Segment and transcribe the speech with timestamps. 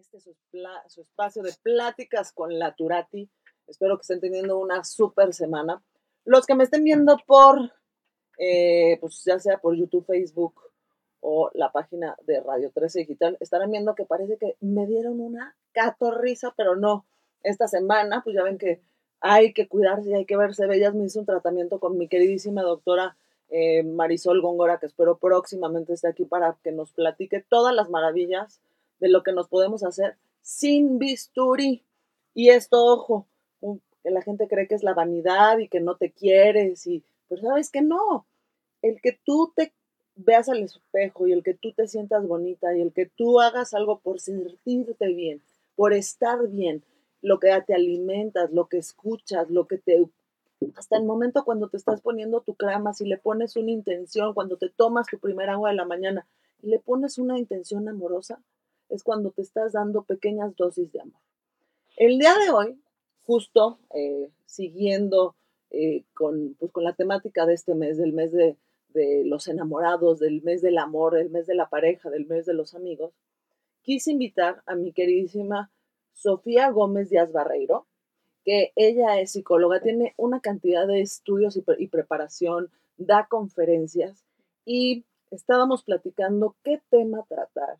[0.00, 0.34] este su,
[0.88, 3.28] su espacio de pláticas con la Turati.
[3.66, 5.82] Espero que estén teniendo una súper semana.
[6.24, 7.70] Los que me estén viendo por,
[8.38, 10.54] eh, pues ya sea por YouTube, Facebook
[11.20, 15.54] o la página de Radio 13 Digital, estarán viendo que parece que me dieron una
[15.72, 17.06] catorriza, pero no.
[17.42, 18.80] Esta semana, pues ya ven que
[19.20, 20.94] hay que cuidarse y hay que verse bellas.
[20.94, 23.18] Me hice un tratamiento con mi queridísima doctora
[23.50, 28.62] eh, Marisol Góngora, que espero próximamente esté aquí para que nos platique todas las maravillas
[29.00, 31.82] de lo que nos podemos hacer sin bisturí.
[32.34, 33.26] Y esto, ojo,
[34.02, 37.42] que la gente cree que es la vanidad y que no te quieres, y, pero
[37.42, 38.26] sabes que no.
[38.82, 39.72] El que tú te
[40.16, 43.74] veas al espejo y el que tú te sientas bonita y el que tú hagas
[43.74, 45.42] algo por sentirte bien,
[45.76, 46.82] por estar bien,
[47.22, 50.06] lo que te alimentas, lo que escuchas, lo que te...
[50.76, 54.56] Hasta el momento cuando te estás poniendo tu crema, si le pones una intención, cuando
[54.56, 56.26] te tomas tu primer agua de la mañana
[56.62, 58.42] y le pones una intención amorosa,
[58.90, 61.20] es cuando te estás dando pequeñas dosis de amor.
[61.96, 62.80] El día de hoy,
[63.26, 65.34] justo eh, siguiendo
[65.70, 68.56] eh, con, pues, con la temática de este mes, del mes de,
[69.24, 72.74] los enamorados, del mes del amor, del mes de la pareja, del mes de los
[72.74, 73.12] amigos,
[73.82, 75.70] quise invitar a mi queridísima
[76.12, 77.86] Sofía Gómez Díaz Barreiro,
[78.44, 84.24] que ella es psicóloga, tiene una cantidad de estudios y, preparación, da conferencias
[84.64, 87.78] y estábamos platicando qué tema tratar.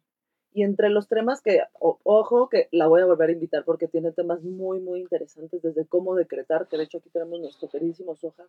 [0.53, 4.11] Y entre los temas que, ojo, que la voy a volver a invitar porque tiene
[4.11, 8.47] temas muy, muy interesantes, desde cómo decretar, que de hecho aquí tenemos nuestro queridísimo Soja,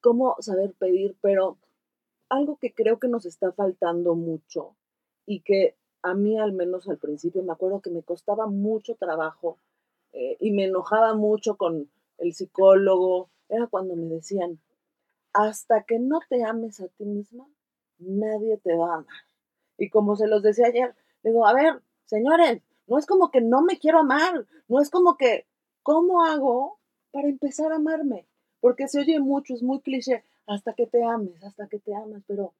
[0.00, 1.56] cómo saber pedir, pero
[2.28, 4.76] algo que creo que nos está faltando mucho
[5.24, 9.58] y que a mí al menos al principio me acuerdo que me costaba mucho trabajo
[10.12, 14.60] eh, y me enojaba mucho con el psicólogo, era cuando me decían,
[15.32, 17.46] hasta que no te ames a ti misma,
[17.98, 19.16] nadie te va a amar.
[19.78, 20.94] Y como se los decía ayer,
[21.24, 25.16] Digo, a ver, señores, no es como que no me quiero amar, no es como
[25.16, 25.46] que,
[25.82, 26.78] ¿cómo hago
[27.12, 28.26] para empezar a amarme?
[28.60, 32.22] Porque se oye mucho, es muy cliché, hasta que te ames, hasta que te amas,
[32.26, 32.52] pero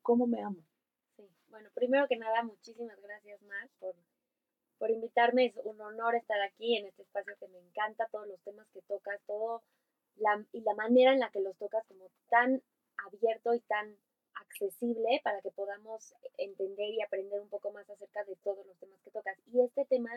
[0.00, 0.56] ¿cómo me amo?
[1.16, 3.94] Sí, bueno, primero que nada, muchísimas gracias, Mar, por,
[4.78, 5.46] por invitarme.
[5.46, 8.80] Es un honor estar aquí en este espacio que me encanta, todos los temas que
[8.82, 9.62] tocas, todo,
[10.16, 12.62] la, y la manera en la que los tocas como tan
[12.96, 13.94] abierto y tan
[14.40, 19.00] accesible para que podamos entender y aprender un poco más acerca de todos los temas
[19.02, 19.38] que tocas.
[19.52, 20.10] Y este tema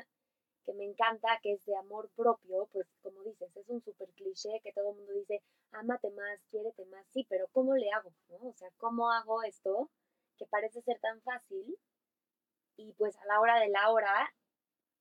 [0.66, 4.60] que me encanta, que es de amor propio, pues como dices, es un súper cliché
[4.62, 5.42] que todo el mundo dice,
[5.72, 8.12] ámate más, quiérete más, sí, pero ¿cómo le hago?
[8.30, 8.50] ¿no?
[8.50, 9.90] O sea, ¿cómo hago esto
[10.38, 11.78] que parece ser tan fácil?
[12.76, 14.34] Y pues a la hora de la hora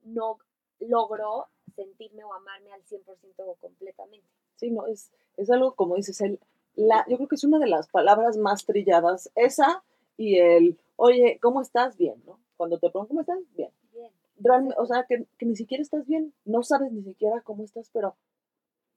[0.02, 0.38] no
[0.78, 4.28] logro sentirme o amarme al 100% o completamente.
[4.54, 6.38] Sí, no, es, es algo como dices, el
[6.76, 9.82] yo creo que es una de las palabras más trilladas, esa
[10.16, 11.96] y el, oye, ¿cómo estás?
[11.96, 12.38] Bien, ¿no?
[12.56, 13.38] Cuando te pregunto, ¿cómo estás?
[13.56, 13.70] Bien.
[13.92, 14.74] Bien.
[14.76, 18.16] o sea, que, ni siquiera estás bien, no sabes ni siquiera cómo estás, pero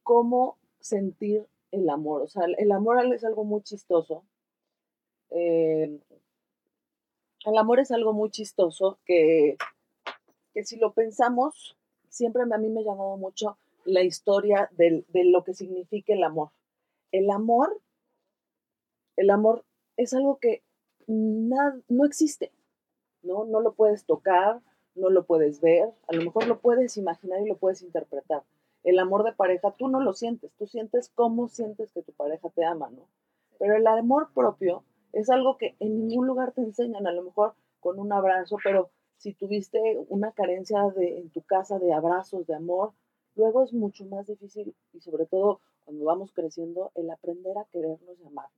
[0.04, 2.22] cómo sentir el amor.
[2.22, 4.24] O sea, el amor es algo muy chistoso.
[5.30, 6.00] Eh,
[7.46, 9.56] el amor es algo muy chistoso que,
[10.54, 11.78] que si lo pensamos,
[12.10, 16.50] siempre a mí me ha llamado mucho la historia de lo que significa el amor
[17.12, 17.82] el amor,
[19.16, 19.66] el amor
[19.98, 20.64] es algo que
[21.08, 22.52] no existe,
[23.24, 23.46] ¿no?
[23.46, 24.62] No lo puedes tocar,
[24.96, 28.44] no lo puedes ver, a lo mejor lo puedes imaginar y lo puedes interpretar.
[28.84, 32.50] El amor de pareja, tú no lo sientes, tú sientes cómo sientes que tu pareja
[32.50, 33.08] te ama, ¿no?
[33.58, 37.56] Pero el amor propio es algo que en ningún lugar te enseñan, a lo mejor
[37.80, 42.56] con un abrazo, pero si tuviste una carencia de, en tu casa de abrazos, de
[42.56, 42.94] amor,
[43.36, 48.20] luego es mucho más difícil y sobre todo cuando vamos creciendo, el aprender a querernos
[48.20, 48.50] y amar.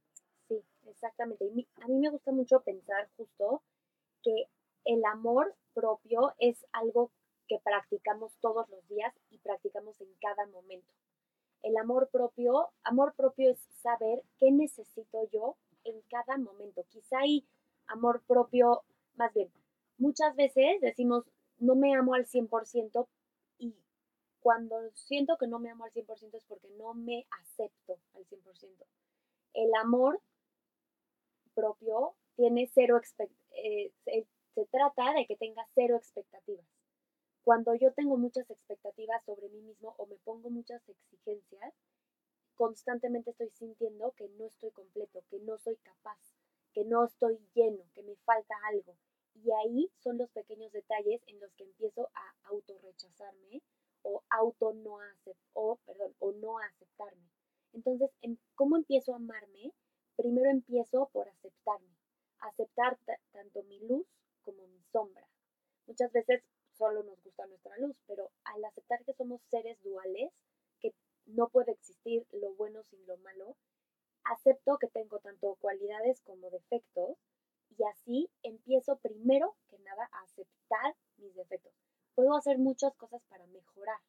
[0.47, 1.45] Sí, exactamente.
[1.81, 3.61] A mí me gusta mucho pensar justo
[4.21, 4.47] que
[4.85, 7.11] el amor propio es algo
[7.47, 10.93] que practicamos todos los días y practicamos en cada momento.
[11.63, 16.83] El amor propio, amor propio es saber qué necesito yo en cada momento.
[16.89, 17.45] Quizá hay
[17.87, 18.83] amor propio,
[19.15, 19.51] más bien,
[19.97, 21.25] muchas veces decimos,
[21.59, 23.20] no me amo al 100% y
[24.41, 28.85] cuando siento que no me amo al 100% es porque no me acepto al 100%.
[29.53, 30.19] El amor
[31.53, 32.99] propio tiene cero
[33.51, 36.65] eh, se, trata de que tenga cero expectativas.
[37.43, 41.73] Cuando yo tengo muchas expectativas sobre mí mismo o me pongo muchas exigencias,
[42.55, 46.19] constantemente estoy sintiendo que no estoy completo, que no soy capaz,
[46.73, 48.95] que no estoy lleno, que me falta algo.
[49.35, 53.61] Y ahí son los pequeños detalles en los que empiezo a autorrechazarme
[54.03, 54.97] o auto no
[55.53, 57.29] o, perdón, o no aceptarme.
[57.73, 58.11] Entonces,
[58.55, 59.73] ¿cómo empiezo a amarme?
[60.15, 61.95] Primero empiezo por aceptarme,
[62.39, 62.97] aceptar
[63.31, 64.05] tanto mi luz
[64.43, 65.27] como mi sombra.
[65.87, 66.43] Muchas veces
[66.73, 70.31] solo nos gusta nuestra luz, pero al aceptar que somos seres duales,
[70.79, 70.93] que
[71.25, 73.55] no puede existir lo bueno sin lo malo,
[74.23, 77.17] acepto que tengo tanto cualidades como defectos
[77.77, 81.73] y así empiezo primero que nada a aceptar mis defectos.
[82.15, 83.99] Puedo hacer muchas cosas para mejorar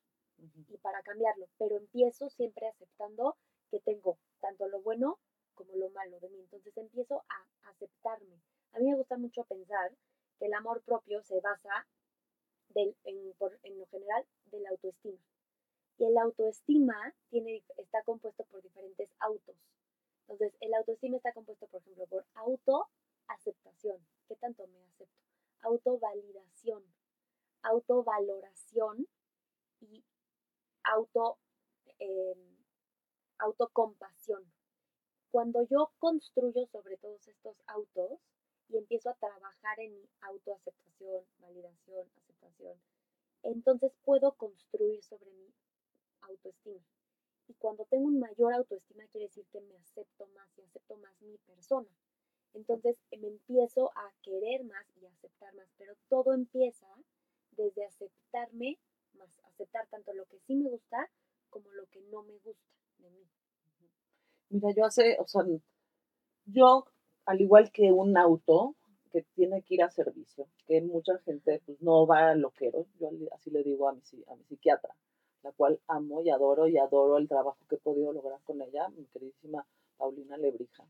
[0.68, 3.36] y para cambiarlo, pero empiezo siempre aceptando
[3.70, 5.18] que tengo tanto lo bueno
[5.54, 6.40] como lo malo de mí.
[6.40, 8.40] Entonces empiezo a aceptarme.
[8.72, 9.92] A mí me gusta mucho pensar
[10.38, 11.86] que el amor propio se basa
[12.74, 15.20] en, en lo general de la autoestima.
[15.98, 19.56] Y el autoestima tiene, está compuesto por diferentes autos.
[20.22, 23.98] Entonces, el autoestima está compuesto, por ejemplo, por autoaceptación.
[24.26, 25.20] ¿Qué tanto me acepto?
[25.60, 26.82] Autovalidación,
[27.62, 29.06] autovaloración
[29.80, 30.04] y
[30.84, 31.38] auto,
[33.38, 34.44] autocompasión.
[35.30, 38.20] Cuando yo construyo sobre todos estos autos
[38.68, 42.78] y empiezo a trabajar en mi autoaceptación, validación, aceptación,
[43.42, 45.52] entonces puedo construir sobre mi
[46.20, 46.82] autoestima.
[47.48, 51.20] Y cuando tengo un mayor autoestima quiere decir que me acepto más y acepto más
[51.22, 51.88] mi persona.
[52.54, 56.86] Entonces me empiezo a querer más y aceptar más, pero todo empieza
[57.52, 58.78] desde aceptarme
[59.14, 61.10] más, aceptar tanto lo que sí me gusta
[61.50, 63.26] como lo que no me gusta de mí.
[64.62, 65.42] Mira, yo hace, o sea,
[66.46, 66.84] yo,
[67.26, 68.76] al igual que un auto
[69.10, 73.10] que tiene que ir a servicio, que mucha gente pues no va a loquero, yo
[73.32, 74.94] así le digo a mi, a mi psiquiatra,
[75.42, 78.88] la cual amo y adoro y adoro el trabajo que he podido lograr con ella,
[78.90, 79.66] mi queridísima
[79.96, 80.86] Paulina Lebrija.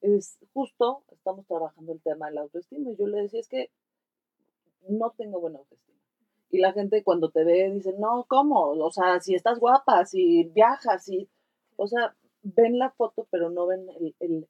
[0.00, 3.70] Es justo, estamos trabajando el tema de la autoestima y yo le decía, es que
[4.88, 6.00] no tengo buena autoestima.
[6.50, 8.70] Y la gente cuando te ve dice, no, ¿cómo?
[8.70, 11.28] O sea, si estás guapa, si viajas, si...
[11.76, 13.86] O sea, ven la foto, pero no ven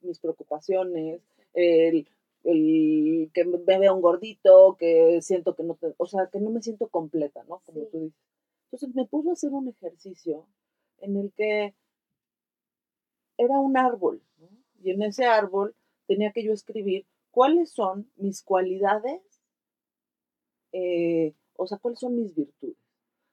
[0.02, 1.20] mis preocupaciones,
[1.54, 2.06] el,
[2.42, 6.62] que me vea un gordito, que siento que no te, o sea, que no me
[6.62, 7.60] siento completa, ¿no?
[7.66, 8.20] Como tú dices.
[8.66, 10.46] Entonces me puso a hacer un ejercicio
[10.98, 11.74] en el que
[13.36, 14.22] era un árbol,
[14.82, 15.74] y en ese árbol
[16.06, 19.20] tenía que yo escribir cuáles son mis cualidades,
[20.72, 22.76] eh, o sea, cuáles son mis virtudes.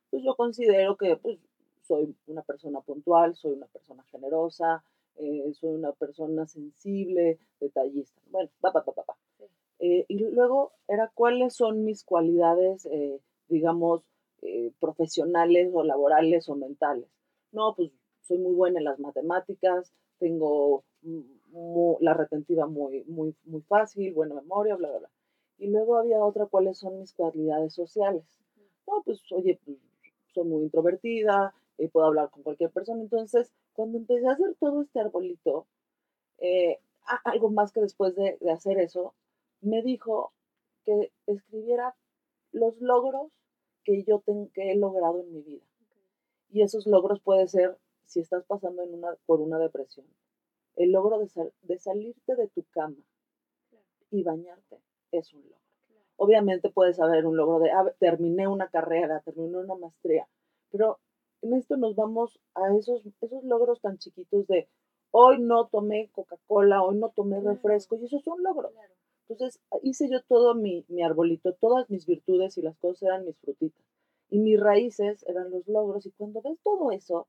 [0.09, 1.39] Pues yo considero que pues,
[1.87, 4.83] soy una persona puntual, soy una persona generosa,
[5.15, 8.21] eh, soy una persona sensible, detallista.
[8.29, 9.17] Bueno, pa, pa, pa, pa.
[9.79, 12.87] Eh, y luego era cuáles son mis cualidades,
[13.47, 14.03] digamos,
[14.41, 17.07] eh, profesionales o laborales o mentales.
[17.51, 17.91] No, pues
[18.21, 20.83] soy muy buena en las matemáticas, tengo
[22.01, 25.09] la retentiva muy, muy, muy fácil, buena memoria, bla, bla, bla.
[25.57, 28.23] Y luego había otra, ¿cuáles son mis cualidades sociales?
[28.85, 29.77] No, pues oye, pues,
[30.33, 33.01] soy muy introvertida, eh, puedo hablar con cualquier persona.
[33.01, 35.67] Entonces, cuando empecé a hacer todo este arbolito,
[36.39, 36.79] eh,
[37.23, 39.13] algo más que después de, de hacer eso,
[39.61, 40.33] me dijo
[40.83, 41.95] que escribiera
[42.51, 43.31] los logros
[43.83, 44.21] que yo
[44.53, 45.65] que he logrado en mi vida.
[46.49, 50.05] Y esos logros puede ser si estás pasando en una, por una depresión.
[50.75, 52.97] El logro de, de salirte de tu cama
[54.11, 54.79] y bañarte
[55.11, 55.57] es un logro.
[56.15, 60.27] Obviamente puedes haber un logro de, ah, terminé una carrera, terminé una maestría,
[60.71, 60.99] pero
[61.41, 64.67] en esto nos vamos a esos, esos logros tan chiquitos de,
[65.11, 68.73] hoy no tomé Coca-Cola, hoy no tomé refresco, y esos son logros.
[69.29, 73.37] Entonces hice yo todo mi, mi, arbolito, todas mis virtudes y las cosas eran mis
[73.39, 73.83] frutitas.
[74.29, 76.05] Y mis raíces eran los logros.
[76.05, 77.27] Y cuando ves todo eso,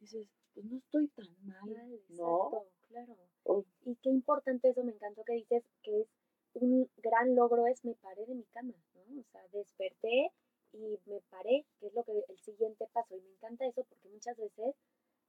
[0.00, 2.64] dices, pues no estoy tan mal, ¿no?
[2.88, 3.16] claro.
[3.44, 3.64] Oh.
[3.84, 6.08] Y qué importante eso, me encantó que dices que es
[6.54, 9.20] un gran logro es me paré de mi cama, ¿no?
[9.20, 10.32] O sea, desperté
[10.76, 13.16] y me paré, que es lo que el siguiente paso.
[13.16, 14.74] Y me encanta eso porque muchas veces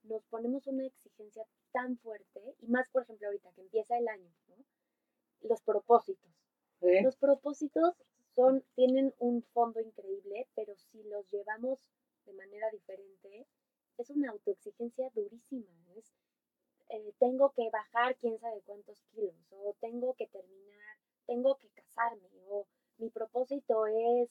[0.04, 4.32] nos ponemos una exigencia tan fuerte, y más por ejemplo ahorita que empieza el año,
[4.48, 4.56] ¿no?
[5.42, 6.32] los propósitos.
[6.82, 7.96] Los propósitos
[8.36, 11.80] son, tienen un fondo increíble, pero si los llevamos
[12.26, 13.48] de manera diferente,
[13.98, 15.72] es una autoexigencia durísima.
[15.96, 16.14] Es,
[16.90, 22.30] eh, tengo que bajar quién sabe cuántos kilos, o tengo que terminar, tengo que casarme,
[22.48, 24.30] o mi propósito es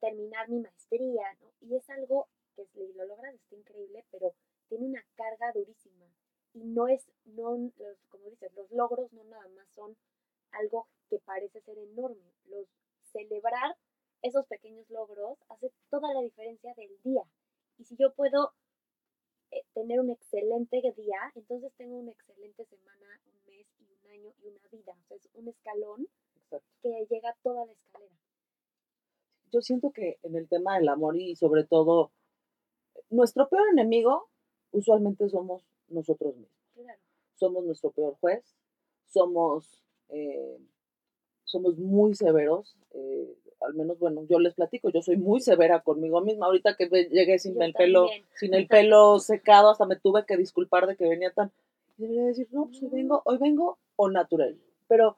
[0.00, 1.52] terminar mi maestría, ¿no?
[1.60, 4.34] Y es algo que si lo logras está increíble, pero
[4.68, 6.06] tiene una carga durísima.
[6.54, 7.70] Y no es, no,
[8.08, 9.96] como dices, los logros no nada más son
[10.52, 12.32] algo que parece ser enorme.
[12.46, 12.66] Los,
[13.12, 13.76] celebrar
[14.22, 17.22] esos pequeños logros hace toda la diferencia del día.
[17.78, 18.52] Y si yo puedo
[19.50, 24.34] eh, tener un excelente día, entonces tengo una excelente semana, un mes y un año
[24.42, 24.96] y una vida.
[25.00, 26.08] O sea, es un escalón
[26.82, 28.16] que llega toda la escalera.
[29.52, 32.10] Yo siento que en el tema del amor y sobre todo,
[33.10, 34.28] nuestro peor enemigo
[34.72, 36.52] usualmente somos nosotros mismos.
[37.36, 38.56] Somos nuestro peor juez,
[39.06, 40.58] somos eh,
[41.48, 46.20] somos muy severos, eh, al menos, bueno, yo les platico, yo soy muy severa conmigo
[46.20, 46.46] misma.
[46.46, 50.36] Ahorita que llegué sin Yo el pelo, sin el pelo secado, hasta me tuve que
[50.36, 51.50] disculpar de que venía tan.
[51.96, 54.56] Debería decir, no, pues hoy vengo, hoy vengo o natural.
[54.86, 55.16] Pero,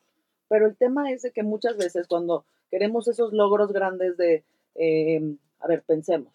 [0.48, 4.44] pero el tema es de que muchas veces cuando queremos esos logros grandes de,
[4.76, 6.32] eh, a ver, pensemos,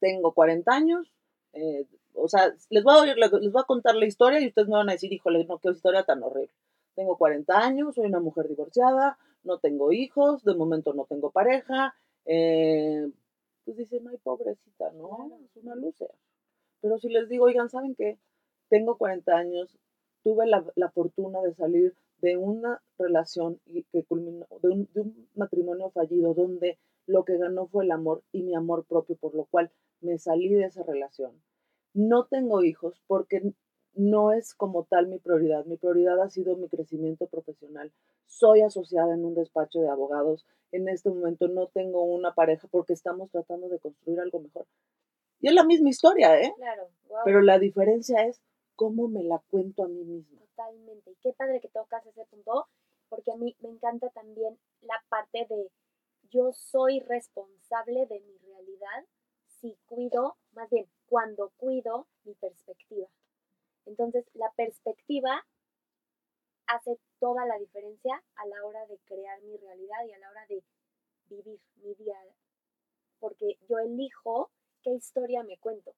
[0.00, 1.12] tengo 40 años,
[1.52, 4.74] eh, o sea, les voy, a, les voy a contar la historia y ustedes me
[4.74, 6.52] van a decir, híjole, no, qué historia tan horrible.
[6.94, 11.94] Tengo 40 años, soy una mujer divorciada, no tengo hijos, de momento no tengo pareja.
[12.26, 13.10] Eh,
[13.64, 15.30] pues dicen, ay, pobrecita, ¿no?
[15.44, 16.10] Es una lucer.
[16.80, 18.18] Pero si les digo, oigan, ¿saben qué?
[18.68, 19.78] Tengo 40 años,
[20.22, 23.60] tuve la, la fortuna de salir de una relación
[23.90, 28.22] que culminó, de un, de un matrimonio fallido donde lo que ganó fue el amor
[28.32, 31.32] y mi amor propio, por lo cual me salí de esa relación.
[31.94, 33.52] No tengo hijos porque
[33.94, 35.64] no es como tal mi prioridad.
[35.66, 37.92] Mi prioridad ha sido mi crecimiento profesional.
[38.26, 40.46] Soy asociada en un despacho de abogados.
[40.70, 44.66] En este momento no tengo una pareja porque estamos tratando de construir algo mejor.
[45.40, 46.54] Y es la misma historia, ¿eh?
[46.56, 47.18] Claro, wow.
[47.24, 48.40] Pero la diferencia es
[48.82, 50.40] cómo me la cuento a mí misma.
[50.40, 51.12] Totalmente.
[51.12, 52.66] Y qué padre que tocas ese punto,
[53.08, 55.70] porque a mí me encanta también la parte de
[56.32, 59.06] yo soy responsable de mi realidad
[59.46, 63.06] si cuido, más bien, cuando cuido mi perspectiva.
[63.86, 65.46] Entonces, la perspectiva
[66.66, 70.44] hace toda la diferencia a la hora de crear mi realidad y a la hora
[70.48, 70.64] de
[71.26, 72.16] vivir mi día.
[73.20, 74.50] Porque yo elijo
[74.82, 75.94] qué historia me cuento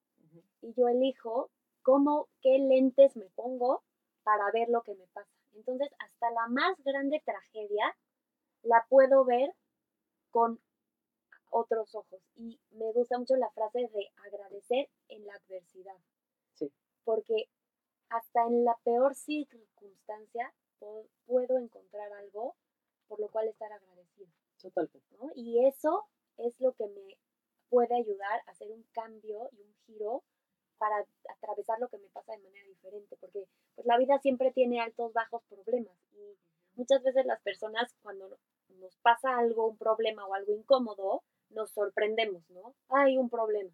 [0.61, 1.49] y yo elijo
[1.85, 3.83] cómo, qué lentes me pongo
[4.23, 5.29] para ver lo que me pasa.
[5.53, 7.95] Entonces, hasta la más grande tragedia
[8.63, 9.53] la puedo ver
[10.31, 10.59] con
[11.51, 12.19] otros ojos.
[12.35, 15.95] Y me gusta mucho la frase de agradecer en la adversidad.
[16.55, 16.73] Sí.
[17.03, 17.49] Porque
[18.09, 20.53] hasta en la peor circunstancia
[21.27, 22.55] puedo encontrar algo
[23.07, 24.31] por lo cual estar agradecido.
[24.59, 25.17] Totalmente.
[25.21, 25.29] ¿no?
[25.35, 27.19] Y eso es lo que me
[27.69, 30.23] puede ayudar a hacer un cambio y un giro
[30.85, 31.03] para
[31.35, 35.13] atravesar lo que me pasa de manera diferente, porque pues la vida siempre tiene altos,
[35.13, 36.37] bajos problemas y
[36.75, 38.37] muchas veces las personas cuando
[38.69, 42.75] nos pasa algo, un problema o algo incómodo, nos sorprendemos, ¿no?
[42.89, 43.71] Hay un problema.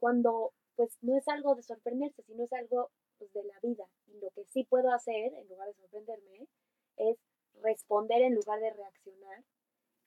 [0.00, 3.88] Cuando pues no es algo de sorprenderse, sino es algo pues, de la vida.
[4.06, 6.46] Y lo que sí puedo hacer, en lugar de sorprenderme,
[6.98, 7.16] es
[7.62, 9.44] responder en lugar de reaccionar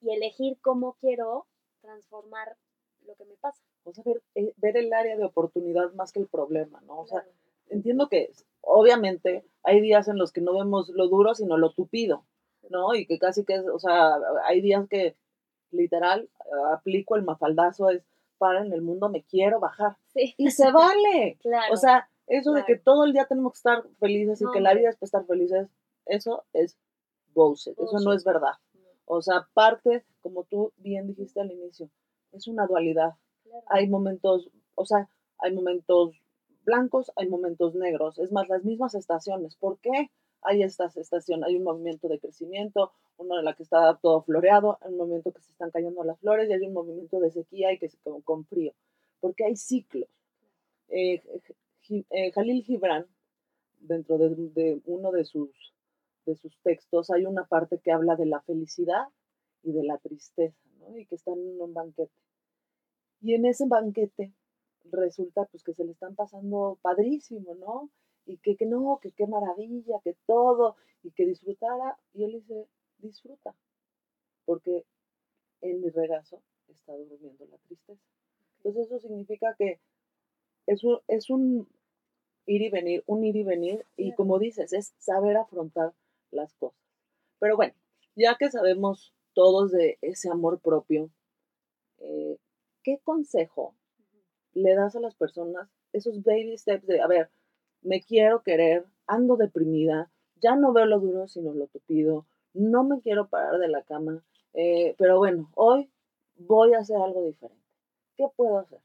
[0.02, 1.48] y elegir cómo quiero
[1.82, 2.58] transformar
[3.06, 3.62] lo que me pasa.
[3.84, 7.00] O sea, ver, eh, ver el área de oportunidad más que el problema, ¿no?
[7.02, 7.36] O sea, Claro.
[7.70, 8.32] entiendo que
[8.62, 12.26] obviamente hay días en los que no vemos lo duro, sino lo tupido,
[12.70, 12.94] ¿no?
[12.96, 14.16] Y que casi que, es, o sea,
[14.46, 15.16] hay días que
[15.72, 16.30] literal
[16.72, 18.04] aplico el mafaldazo, es
[18.38, 19.96] para en el mundo me quiero bajar.
[20.08, 21.38] Sí, Y se vale.
[21.42, 21.74] claro.
[21.74, 22.82] O sea, eso de que claro.
[22.84, 25.26] todo el día tenemos que estar felices y No, que la vida es para estar
[25.26, 25.70] felices,
[26.06, 26.78] eso es
[27.34, 28.16] bullshit, eso no Bullshit.
[28.18, 28.54] es verdad.
[28.74, 31.90] No, O sea, parte, como tú bien dijiste al inicio,
[32.32, 33.64] es una dualidad claro.
[33.68, 35.10] hay momentos, o sea,
[35.40, 36.16] hay momentos
[36.64, 39.56] blancos, hay momentos negros, es más, las mismas estaciones.
[39.56, 40.12] ¿Por qué
[40.42, 41.48] hay estas estaciones?
[41.48, 45.32] Hay un movimiento de crecimiento, uno en la que está todo floreado, hay un momento
[45.32, 47.98] que se están cayendo las flores y hay un movimiento de sequía y que se
[48.00, 48.74] con, con frío,
[49.20, 50.10] porque hay ciclos.
[50.90, 51.22] Eh,
[51.90, 53.08] eh, Jalil Gibran,
[53.80, 55.50] dentro de, de uno de sus,
[56.26, 59.08] de sus textos, hay una parte que habla de la felicidad
[59.64, 60.58] y de la tristeza,
[60.92, 60.98] ¿no?
[60.98, 62.12] Y que están en un banquete.
[63.22, 64.34] Y en ese banquete
[64.86, 67.90] resulta pues que se le están pasando padrísimo, ¿no?
[68.26, 71.98] Y que, que no, que qué maravilla, que todo, y que disfrutara.
[72.14, 72.68] Y él dice,
[72.98, 73.56] disfruta,
[74.46, 74.86] porque
[75.62, 78.02] en mi regazo está durmiendo la tristeza.
[78.58, 79.80] Entonces eso significa que
[80.68, 81.68] es un, es un
[82.46, 84.16] ir y venir, un ir y venir, y Claro.
[84.18, 85.94] como dices, es saber afrontar
[86.32, 86.80] las cosas.
[87.40, 87.74] Pero bueno,
[88.16, 91.10] ya que sabemos todos de ese amor propio,
[92.00, 92.38] eh,
[92.84, 93.76] ¿qué consejo
[94.54, 97.30] le das a las personas esos baby steps de, a ver,
[97.82, 103.02] me quiero querer, ando deprimida, ya no veo lo duro sino lo tupido, no me
[103.02, 104.24] quiero parar de la cama,
[104.54, 105.90] eh, pero bueno, hoy
[106.36, 107.62] voy a hacer algo diferente.
[108.16, 108.82] ¿Qué puedo hacer?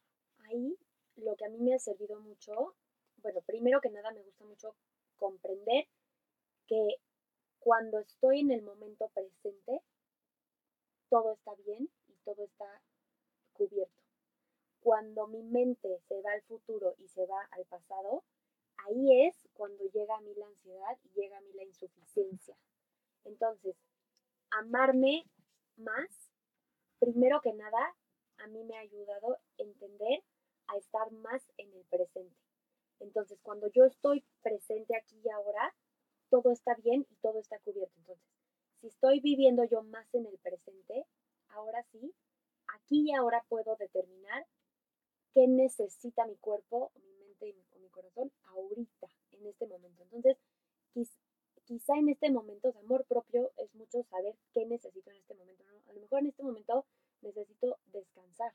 [0.49, 0.77] Ahí
[1.17, 2.75] lo que a mí me ha servido mucho,
[3.23, 4.75] bueno, primero que nada me gusta mucho
[5.17, 5.87] comprender
[6.67, 6.97] que
[7.59, 9.83] cuando estoy en el momento presente,
[11.09, 12.83] todo está bien y todo está
[13.53, 14.03] cubierto.
[14.81, 18.25] Cuando mi mente se va al futuro y se va al pasado,
[18.87, 22.57] ahí es cuando llega a mí la ansiedad y llega a mí la insuficiencia.
[23.25, 23.77] Entonces,
[24.51, 25.25] amarme
[25.77, 26.31] más,
[26.99, 27.97] primero que nada,
[28.39, 30.23] a mí me ha ayudado a entender
[30.69, 32.37] a estar más en el presente.
[33.01, 35.75] Entonces, cuando yo estoy presente aquí y ahora,
[36.31, 37.95] todo está bien y todo está cubierto.
[37.99, 38.27] Entonces,
[38.81, 41.07] si estoy viviendo yo más en el presente,
[41.49, 42.15] ahora sí,
[42.69, 44.47] aquí y ahora puedo determinar
[45.35, 50.03] qué necesita mi cuerpo, mi mente y mi, corazón ahorita, en este momento.
[50.03, 50.37] Entonces,
[51.65, 55.65] quizá en este momento, de amor propio es mucho saber qué necesito en este momento.
[55.89, 56.87] A lo mejor en este momento
[57.23, 58.53] necesito descansar.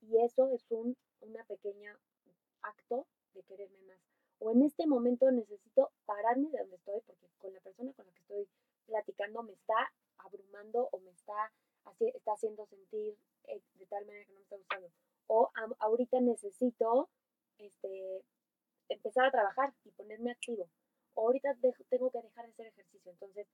[0.00, 1.98] Y eso es un una pequeña
[2.62, 4.00] acto de quererme más.
[4.38, 8.12] O en este momento necesito pararme de donde estoy porque con la persona con la
[8.12, 8.48] que estoy
[8.86, 11.52] platicando me está abrumando o me está,
[12.00, 14.92] está haciendo sentir eh, de tal manera que no me está gustando.
[15.26, 17.08] O ahorita necesito
[17.58, 18.24] este,
[18.88, 20.68] empezar a trabajar y ponerme activo.
[21.14, 21.56] O ahorita
[21.88, 23.12] tengo que dejar de hacer ejercicio.
[23.12, 23.46] Entonces,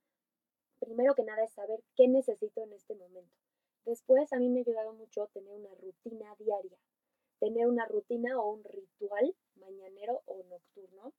[0.79, 3.35] primero que nada es saber qué necesito en este momento.
[3.85, 6.79] Después, a mí me ha ayudado mucho tener una rutina diaria
[7.39, 11.13] tener una rutina o un ritual mañanero o nocturno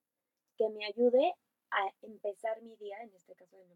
[0.57, 1.33] que me ayude
[1.71, 3.75] a empezar mi día, en este caso en la,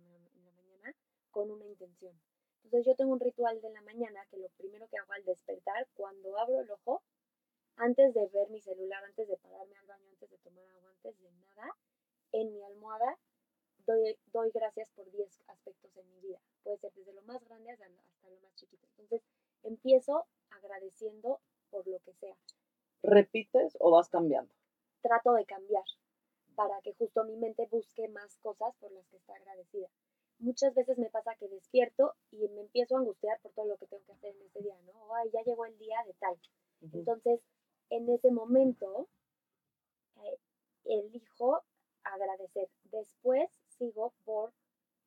[0.52, 0.96] mañana,
[1.32, 2.20] con una intención.
[2.64, 5.88] Entonces yo tengo un ritual de la mañana que lo primero que hago al despertar,
[5.94, 7.04] cuando abro el ojo,
[7.76, 11.20] antes de ver mi celular, antes de pararme al baño, antes de tomar agua, antes
[11.20, 11.76] de nada,
[12.32, 13.18] en mi almohada
[13.86, 16.40] doy, doy gracias por 10 aspectos en mi vida.
[16.64, 18.88] Puede ser desde lo más grande hasta, hasta lo más chiquito.
[18.88, 19.22] Entonces
[19.64, 21.40] empiezo agradeciendo
[21.74, 22.38] por lo que sea.
[23.02, 24.54] ¿Repites o vas cambiando?
[25.02, 25.84] Trato de cambiar
[26.56, 29.90] para que justo mi mente busque más cosas por las que está agradecida.
[30.38, 33.88] Muchas veces me pasa que despierto y me empiezo a angustiar por todo lo que
[33.88, 35.16] tengo que hacer en ese día, ¿no?
[35.16, 36.38] Ay, ya llegó el día de tal.
[36.94, 37.42] Entonces,
[37.90, 39.08] en ese momento,
[40.18, 40.38] eh,
[40.86, 41.64] elijo
[42.04, 42.70] agradecer.
[42.84, 44.54] Después sigo por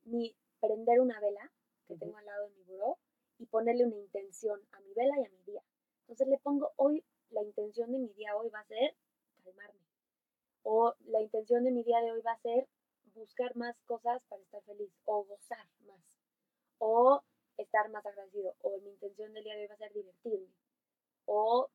[0.04, 1.52] mi prender una vela
[1.86, 2.98] que tengo al lado de mi buró
[3.38, 5.62] y ponerle una intención a mi vela y a mi día.
[6.06, 8.94] Entonces le pongo hoy, la intención de mi día hoy va a ser
[9.42, 9.80] calmarme.
[10.62, 11.64] O la intención
[12.06, 12.68] de hoy va a ser
[13.14, 16.00] buscar más cosas para estar feliz o gozar más.
[16.78, 17.22] O
[17.56, 18.54] estar más agradecido.
[18.60, 20.54] O mi intención del día de hoy va a ser divertirme.
[21.24, 21.68] O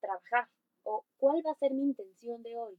[0.00, 0.48] trabajar.
[0.82, 2.78] O cuál va a ser mi intención de hoy.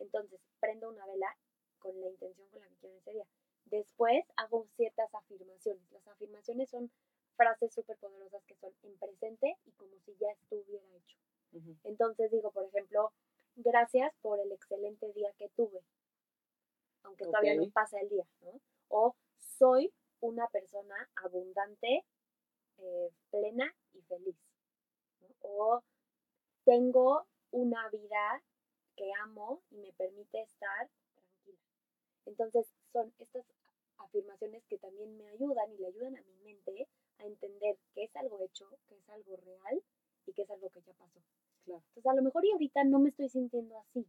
[0.00, 1.36] Entonces prendo una vela
[1.78, 3.26] con la intención con la que quiero ese día.
[3.66, 5.82] Después hago ciertas afirmaciones.
[5.92, 6.90] Las afirmaciones son
[7.36, 11.18] frases súper poderosas que son en presente y como si ya estuviera hecho.
[11.84, 13.12] Entonces digo, por ejemplo,
[13.54, 15.82] gracias por el excelente día que tuve,
[17.18, 18.60] aunque todavía no pasa el día, ¿no?
[18.88, 22.04] O soy una persona abundante,
[22.78, 24.36] eh, plena y feliz.
[25.40, 25.82] O
[26.64, 28.42] tengo una vida
[28.96, 31.58] que amo y me permite estar tranquila.
[32.26, 33.44] Entonces son estas
[33.98, 38.16] afirmaciones que también me ayudan y le ayudan a mi mente a entender que es
[38.16, 39.82] algo hecho, que es algo real
[40.26, 41.20] y que es algo que ya pasó.
[41.66, 44.06] Entonces, a lo mejor y ahorita no me estoy sintiendo así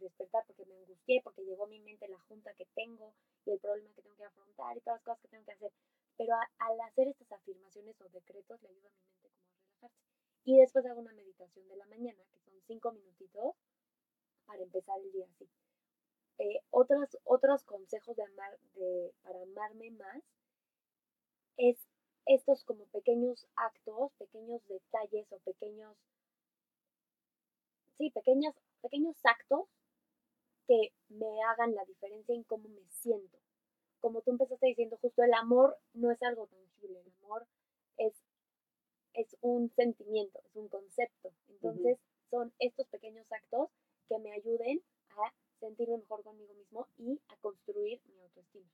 [0.00, 3.60] despertar porque me angustié, porque llegó a mi mente la junta que tengo y el
[3.60, 5.72] problema que tengo que afrontar y todas las cosas que tengo que hacer.
[6.16, 10.02] Pero al hacer estas afirmaciones o decretos le ayuda a mi mente como a relajarse.
[10.44, 13.54] Y después hago una meditación de la mañana, que son cinco minutitos
[14.46, 15.48] para empezar el día así.
[16.38, 20.22] Eh, otros, otros consejos de amar, de, para amarme más
[21.56, 21.78] es
[22.26, 25.96] estos como pequeños actos, pequeños detalles o pequeños,
[27.98, 29.68] sí, pequeños, pequeños actos
[30.66, 33.38] que me hagan la diferencia en cómo me siento.
[34.00, 37.46] Como tú empezaste diciendo, justo el amor no es algo tangible, el amor
[37.96, 38.14] es,
[39.14, 41.32] es un sentimiento, es un concepto.
[41.48, 41.98] Entonces,
[42.30, 43.68] son estos pequeños actos
[44.08, 48.68] que me ayuden a sentirme mejor conmigo mismo y a construir mi autoestima.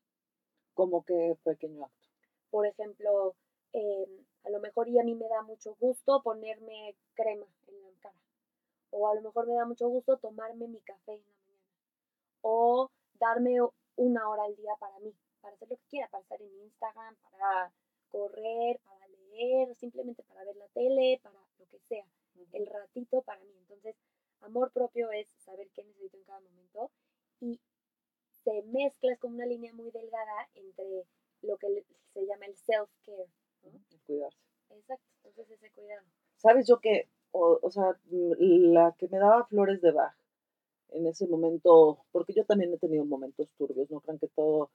[0.74, 2.08] ¿Cómo que pequeño acto?
[2.50, 3.34] Por ejemplo,
[3.72, 7.90] em, a lo mejor y a mí me da mucho gusto ponerme crema en la
[8.00, 8.16] cara.
[8.90, 11.37] O a lo mejor me da mucho gusto tomarme mi café en la.
[12.42, 13.58] O darme
[13.96, 17.16] una hora al día para mí, para hacer lo que quiera, para estar en Instagram,
[17.16, 17.72] para
[18.10, 22.06] correr, para leer, simplemente para ver la tele, para lo que sea.
[22.52, 23.54] El ratito para mí.
[23.58, 23.96] Entonces,
[24.40, 26.90] amor propio es saber qué necesito en cada momento
[27.40, 27.60] y
[28.44, 31.06] se mezcla, es como una línea muy delgada entre
[31.42, 33.28] lo que se llama el self-care.
[33.62, 34.38] El cuidarse.
[34.70, 36.06] Exacto, entonces ese cuidado.
[36.36, 40.14] ¿Sabes yo que, o, sea, la que me daba flores de Bach
[40.90, 44.70] en ese momento, porque yo también he tenido momentos turbios, no crean que todo,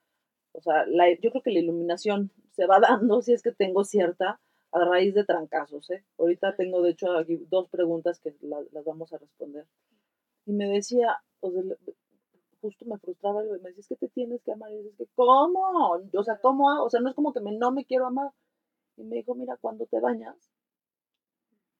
[0.52, 3.84] o sea, la, yo creo que la iluminación se va dando si es que tengo
[3.84, 4.40] cierta
[4.72, 6.04] a raíz de trancazos, ¿eh?
[6.18, 9.66] Ahorita tengo, de hecho, aquí dos preguntas que las vamos a responder.
[10.46, 11.62] Y me decía, o sea,
[12.60, 14.72] justo me frustraba, me decía, es que te tienes que amar.
[14.72, 16.00] Y que, ¿cómo?
[16.12, 16.82] O sea, ¿cómo?
[16.82, 18.32] O sea, no es como que me, no me quiero amar.
[18.96, 20.50] Y me dijo, mira, cuando te bañas,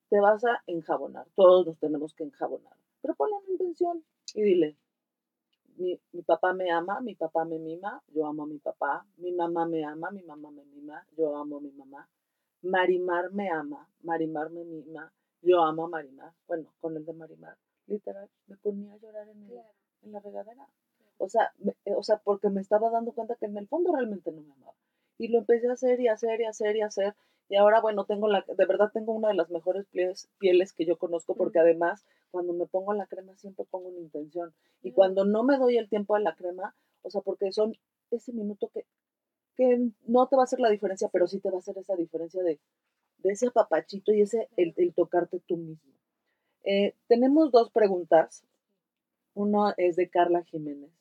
[0.09, 1.27] te vas a enjabonar.
[1.35, 2.77] Todos nos tenemos que enjabonar.
[3.05, 4.79] Pero ponle una intención y dile,
[5.77, 9.05] mi, mi, papá me ama, mi papá me mima, yo amo a mi papá.
[9.19, 12.09] Mi mamá me ama, mi mamá me mima, yo amo a mi mamá.
[12.63, 15.13] Marimar me ama, Marimar me mima,
[15.43, 16.33] yo amo a Marimar.
[16.49, 19.51] Bueno, con el de Marimar, literal, me ponía a llorar en,
[20.01, 20.67] en la regadera.
[21.19, 21.53] O sea,
[21.85, 24.73] o sea, porque me estaba dando cuenta que en el fondo realmente no me amaba.
[25.19, 27.15] Y lo empecé a hacer y hacer y hacer y hacer.
[27.49, 30.87] Y ahora, bueno, tengo la, de verdad tengo una de las mejores pieles, pieles que
[30.87, 34.55] yo conozco porque además cuando me pongo la crema siempre pongo una intención.
[34.83, 37.77] Y cuando no me doy el tiempo a la crema, o sea, porque son
[38.11, 38.87] ese minuto que,
[39.57, 41.95] que no te va a hacer la diferencia, pero sí te va a hacer esa
[41.97, 42.59] diferencia de,
[43.19, 45.93] de ese apapachito y ese el, tocarte tú mismo.
[46.63, 48.45] Eh, tenemos dos preguntas.
[49.35, 50.93] Una es de Carla Jiménez.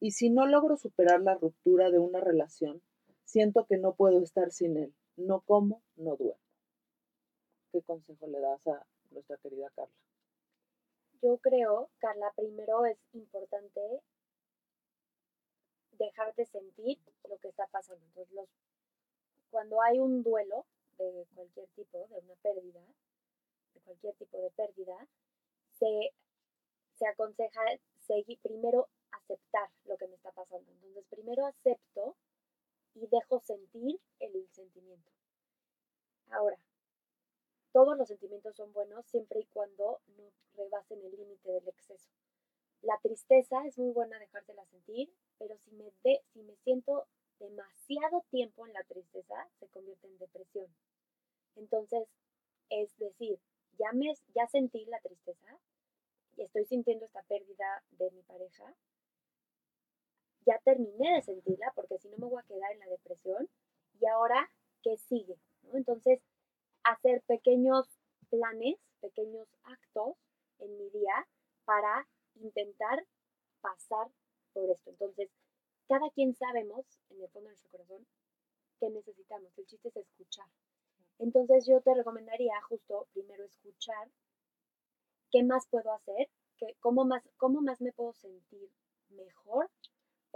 [0.00, 2.82] Y si no logro superar la ruptura de una relación,
[3.24, 4.92] siento que no puedo estar sin él.
[5.16, 6.40] No como, no duermo.
[7.72, 9.94] ¿Qué consejo le das a nuestra querida Carla?
[11.22, 13.80] Yo creo, Carla, primero es importante
[15.92, 16.98] dejar de sentir
[17.28, 18.04] lo que está pasando.
[18.06, 18.48] Entonces,
[19.50, 20.66] cuando hay un duelo
[20.98, 22.82] de cualquier tipo, de una pérdida,
[23.74, 25.08] de cualquier tipo de pérdida,
[25.78, 26.12] se,
[26.98, 27.60] se aconseja
[28.06, 30.70] seguir, primero aceptar lo que me está pasando.
[30.70, 32.16] Entonces, primero acepto
[32.96, 35.12] y dejo sentir el sentimiento.
[36.30, 36.58] Ahora,
[37.72, 42.08] todos los sentimientos son buenos siempre y cuando no rebasen el límite del exceso.
[42.80, 47.06] La tristeza es muy buena dejársela sentir, pero si me, de, si me siento
[47.38, 50.74] demasiado tiempo en la tristeza, se convierte en depresión.
[51.56, 52.08] Entonces,
[52.70, 53.38] es decir,
[53.78, 55.58] ya, me, ya sentí la tristeza
[56.36, 58.74] y estoy sintiendo esta pérdida de mi pareja,
[60.46, 63.48] ya terminé de sentirla porque si no me voy a quedar en la depresión
[64.00, 64.50] y ahora,
[64.82, 65.38] ¿qué sigue?
[65.72, 66.20] Entonces,
[66.84, 67.88] hacer pequeños
[68.30, 70.16] planes, pequeños actos
[70.58, 71.26] en mi día
[71.64, 72.06] para
[72.36, 73.04] intentar
[73.60, 74.08] pasar
[74.52, 74.90] por esto.
[74.90, 75.30] Entonces,
[75.88, 78.06] cada quien sabemos en el fondo de nuestro corazón
[78.78, 79.56] que necesitamos.
[79.58, 80.46] El chiste es escuchar.
[81.18, 84.10] Entonces yo te recomendaría justo primero escuchar
[85.30, 86.28] qué más puedo hacer,
[86.58, 88.70] que, cómo, más, cómo más me puedo sentir
[89.08, 89.70] mejor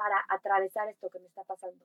[0.01, 1.85] para atravesar esto que me está pasando.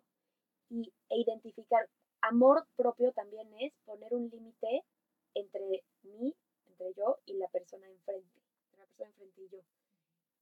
[0.70, 1.90] Y, e identificar,
[2.22, 4.86] amor propio también es poner un límite
[5.34, 6.34] entre mí,
[6.68, 8.40] entre yo y la persona enfrente,
[8.78, 9.60] la persona enfrente y yo.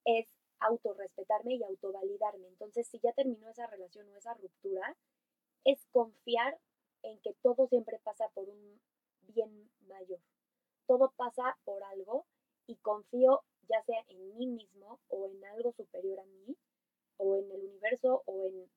[0.05, 0.27] Es
[0.59, 2.47] autorrespetarme y autovalidarme.
[2.47, 4.95] Entonces, si ya terminó esa relación o esa ruptura,
[5.63, 6.59] es confiar
[7.01, 8.79] en que todo siempre pasa por un
[9.21, 10.19] bien mayor.
[10.85, 12.27] Todo pasa por algo
[12.67, 16.55] y confío ya sea en mí mismo o en algo superior a mí
[17.23, 18.69] o en el universo o en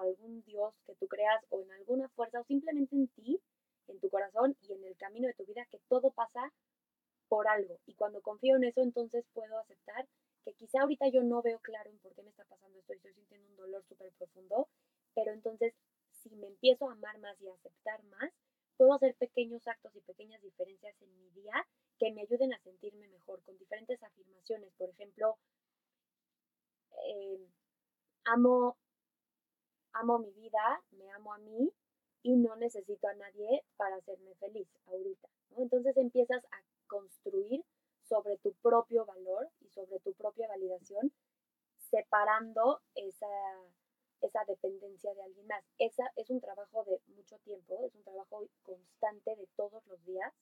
[0.00, 3.40] algún Dios que tú creas o en alguna fuerza o simplemente en ti,
[3.86, 6.52] en tu corazón y en el camino de tu vida, que todo pasa
[7.28, 7.78] por algo.
[7.86, 10.06] Y cuando confío en eso, entonces puedo aceptar
[10.44, 12.96] que quizá ahorita yo no veo claro en por qué me está pasando esto y
[12.96, 14.68] estoy sintiendo un dolor súper profundo,
[15.14, 15.74] pero entonces
[16.10, 18.32] si me empiezo a amar más y a aceptar más,
[18.76, 21.66] puedo hacer pequeños actos y pequeñas diferencias en mi día
[21.98, 24.72] que me ayuden a sentirme mejor con diferentes afirmaciones.
[24.76, 25.38] Por ejemplo,
[27.06, 27.38] eh,
[28.26, 28.76] amo,
[29.92, 31.72] amo mi vida, me amo a mí
[32.22, 35.28] y no necesito a nadie para hacerme feliz ahorita.
[35.56, 37.64] Entonces empiezas a construir
[38.08, 41.12] sobre tu propio valor y sobre tu propia validación,
[41.90, 43.26] separando esa,
[44.20, 45.64] esa dependencia de alguien más.
[45.78, 50.32] Esa es un trabajo de mucho tiempo, es un trabajo constante de todos los días.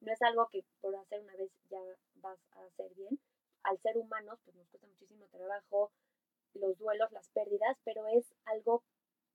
[0.00, 1.80] No es algo que por hacer una vez ya
[2.16, 3.18] vas a hacer bien.
[3.62, 5.90] Al ser humanos, pues nos cuesta muchísimo trabajo
[6.54, 8.82] los duelos, las pérdidas, pero es algo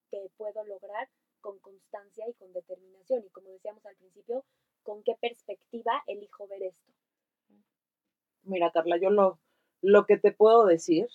[0.09, 1.09] que puedo lograr
[1.41, 3.23] con constancia y con determinación.
[3.25, 4.45] Y como decíamos al principio,
[4.83, 6.91] ¿con qué perspectiva elijo ver esto?
[8.43, 9.39] Mira, Yo lo,
[9.81, 11.07] lo que te puedo decir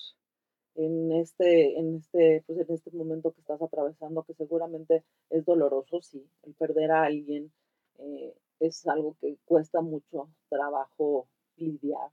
[0.74, 6.02] en este, en este, pues en este momento que estás atravesando, que seguramente es doloroso,
[6.02, 7.52] sí, el perder a alguien
[7.98, 12.10] eh, es algo que cuesta mucho trabajo lidiar,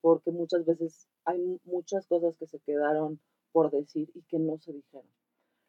[0.00, 3.20] porque muchas veces hay muchas cosas que se quedaron
[3.52, 5.10] por decir y que no se dijeron.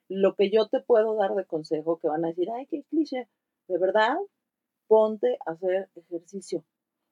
[0.09, 3.27] Lo que yo te puedo dar de consejo, que van a decir, ay, qué cliché,
[3.67, 4.17] de verdad,
[4.87, 6.63] ponte a hacer ejercicio.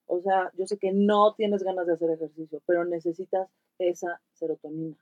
[0.07, 4.97] O sea, yo sé que no tienes ganas de hacer ejercicio, pero necesitas esa serotonina.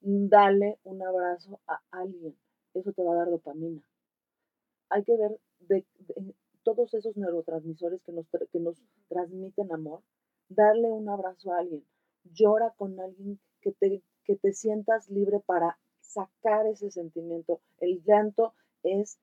[0.00, 2.36] Dale un abrazo a alguien,
[2.74, 3.82] eso te va a dar dopamina.
[4.88, 5.84] Hay que ver de,
[6.62, 10.02] todos esos neurotransmisores que nos, que nos transmiten amor,
[10.48, 11.84] darle un abrazo a alguien,
[12.24, 17.60] llora con alguien que te, que te sientas libre para sacar ese sentimiento.
[17.78, 19.18] El llanto es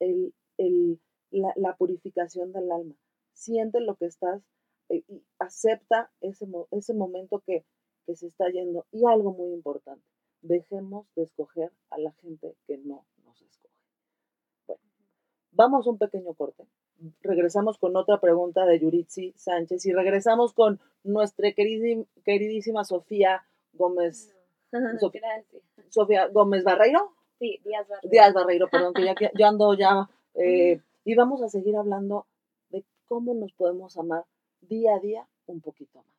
[0.00, 2.94] el, el, la, la, purificación del alma.
[3.34, 4.42] Siente lo que estás
[4.88, 7.64] eh, y acepta ese, ese momento que,
[8.06, 8.86] que se está yendo.
[8.92, 10.04] Y algo muy importante,
[10.40, 13.74] dejemos de escoger a la gente que no nos escoge.
[14.66, 14.82] Bueno,
[15.52, 16.64] Vamos a un pequeño corte.
[17.22, 24.34] Regresamos con otra pregunta de Yuritsi Sánchez y regresamos con nuestra queridísima Sofía Gómez.
[25.90, 27.12] Sofía Gómez Barreiro.
[27.38, 28.10] Sí, Díaz Barreiro.
[28.10, 30.08] Díaz Barreiro, perdón, que ya que yo ando ya.
[30.36, 32.26] Eh, y vamos a seguir hablando
[33.06, 34.24] cómo nos podemos amar
[34.60, 36.14] día a día un poquito más.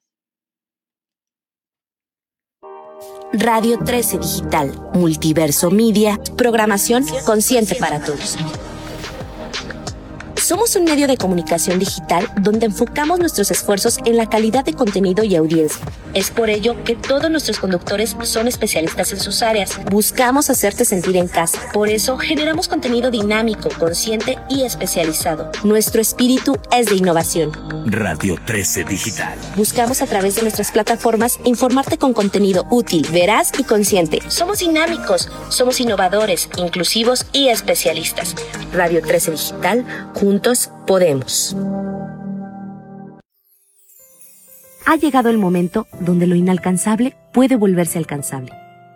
[3.34, 8.38] Radio 13 Digital, Multiverso Media, programación consciente para todos.
[10.45, 15.23] Somos un medio de comunicación digital donde enfocamos nuestros esfuerzos en la calidad de contenido
[15.23, 15.84] y audiencia.
[16.13, 19.79] Es por ello que todos nuestros conductores son especialistas en sus áreas.
[19.89, 21.60] Buscamos hacerte sentir en casa.
[21.73, 25.51] Por eso generamos contenido dinámico, consciente y especializado.
[25.63, 27.51] Nuestro espíritu es de innovación.
[27.88, 29.36] Radio 13 Digital.
[29.55, 34.19] Buscamos a través de nuestras plataformas informarte con contenido útil, veraz y consciente.
[34.27, 38.36] Somos dinámicos, somos innovadores, inclusivos y especialistas.
[38.73, 39.86] Radio 13 Digital,
[40.36, 41.56] juntos podemos.
[44.86, 48.52] Ha llegado el momento donde lo inalcanzable puede volverse alcanzable,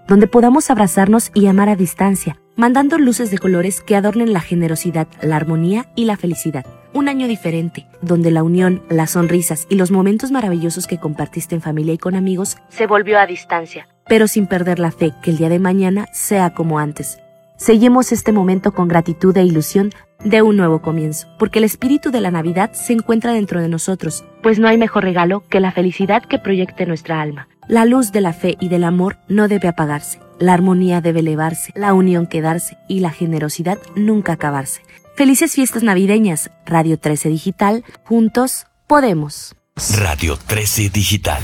[0.10, 5.08] donde podamos abrazarnos y amar a distancia, mandando luces de colores que adornen la generosidad,
[5.22, 6.66] la armonía y la felicidad.
[6.94, 11.62] Un año diferente, donde la unión, las sonrisas y los momentos maravillosos que compartiste en
[11.62, 15.38] familia y con amigos se volvió a distancia, pero sin perder la fe que el
[15.38, 17.18] día de mañana sea como antes.
[17.56, 19.92] Sellemos este momento con gratitud e ilusión
[20.24, 24.26] de un nuevo comienzo, porque el espíritu de la Navidad se encuentra dentro de nosotros,
[24.44, 27.48] pues no hay mejor regalo que la felicidad que proyecte nuestra alma.
[27.68, 31.72] La luz de la fe y del amor no debe apagarse, la armonía debe elevarse,
[31.76, 34.82] la unión quedarse y la generosidad nunca acabarse.
[35.16, 39.56] Felices fiestas navideñas, Radio 13 Digital, juntos podemos.
[39.98, 41.42] Radio 13 Digital.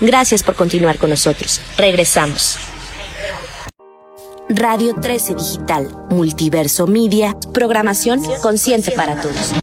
[0.00, 1.60] Gracias por continuar con nosotros.
[1.78, 2.58] Regresamos.
[4.48, 9.54] Radio 13 Digital, Multiverso Media, programación consciente para todos.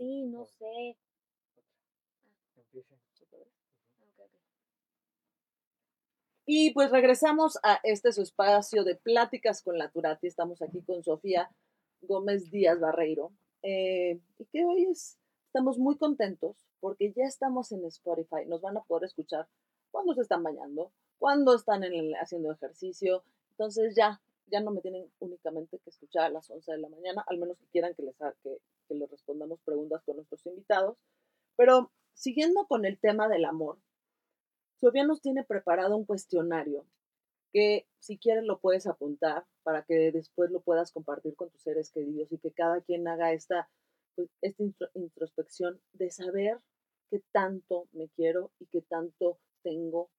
[0.00, 0.96] Sí, no sé.
[6.46, 10.26] Y pues regresamos a este su espacio de pláticas con la Turati.
[10.26, 11.48] Estamos aquí con Sofía
[12.02, 13.30] Gómez Díaz Barreiro.
[13.62, 18.46] Eh, y que hoy es, estamos muy contentos porque ya estamos en Spotify.
[18.46, 19.46] Nos van a poder escuchar
[19.92, 21.82] cuando se están bañando, cuando están
[22.20, 23.22] haciendo ejercicio.
[23.52, 27.24] Entonces ya, ya no me tienen únicamente que escuchar a las 11 de la mañana,
[27.26, 28.58] al menos que quieran que les, que,
[28.88, 30.96] que les respondamos preguntas con nuestros invitados.
[31.56, 33.78] Pero siguiendo con el tema del amor,
[34.80, 36.86] Sofía nos tiene preparado un cuestionario
[37.52, 41.90] que si quieres lo puedes apuntar para que después lo puedas compartir con tus seres
[41.90, 43.68] queridos y que cada quien haga esta,
[44.14, 44.62] pues, esta
[44.94, 46.60] introspección de saber
[47.10, 50.10] qué tanto me quiero y qué tanto tengo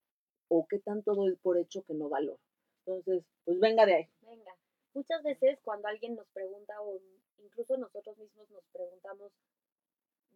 [0.49, 2.39] o qué tanto doy por hecho que no valoro.
[2.85, 4.09] Entonces, pues venga de ahí.
[4.21, 4.55] Venga.
[4.93, 6.99] Muchas veces cuando alguien nos pregunta o
[7.37, 9.31] incluso nosotros mismos nos preguntamos,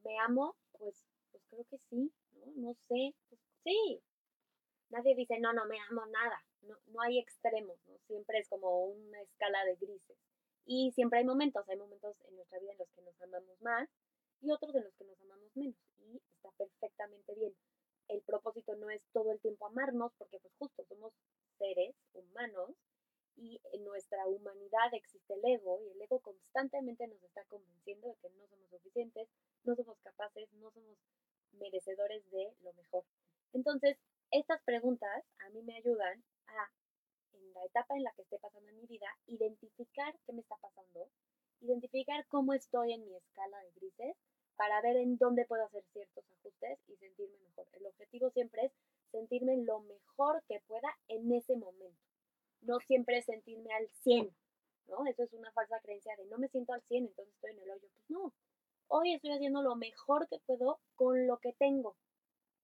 [0.04, 0.56] ¿me amo?
[0.74, 0.96] Pues,
[1.32, 2.46] pues creo que sí, ¿no?
[2.56, 3.14] No sé,
[3.64, 4.02] sí.
[4.90, 6.44] Nadie dice, no, no me amo nada.
[6.62, 7.98] No, no hay extremos, ¿no?
[8.08, 10.18] Siempre es como una escala de grises.
[10.66, 13.90] Y siempre hay momentos, hay momentos en nuestra vida en los que nos amamos más
[14.42, 15.76] y otros en los que nos amamos menos.
[16.00, 17.56] Y está perfectamente bien.
[18.08, 21.14] El propósito no es todo el tiempo amarnos, porque pues justo somos
[21.58, 22.72] seres humanos
[23.38, 28.16] y en nuestra humanidad existe el ego y el ego constantemente nos está convenciendo de
[28.16, 29.28] que no somos suficientes,
[29.64, 30.98] no somos capaces, no somos
[31.54, 33.04] merecedores de lo mejor.
[33.54, 33.98] Entonces,
[34.32, 36.72] estas preguntas a mí me ayudan a,
[37.34, 40.58] en la etapa en la que esté pasando en mi vida, identificar qué me está
[40.58, 41.10] pasando,
[41.62, 44.16] identificar cómo estoy en mi escala de grises
[44.56, 47.68] para ver en dónde puedo hacer ciertos ajustes y sentirme mejor.
[47.74, 48.72] El objetivo siempre es
[49.16, 52.04] sentirme lo mejor que pueda en ese momento.
[52.62, 54.36] No siempre sentirme al 100,
[54.88, 55.06] ¿no?
[55.08, 57.72] Eso es una falsa creencia de no me siento al 100, entonces estoy en el
[57.72, 57.88] hoyo.
[57.94, 58.34] Pues no,
[58.88, 61.96] hoy estoy haciendo lo mejor que puedo con lo que tengo.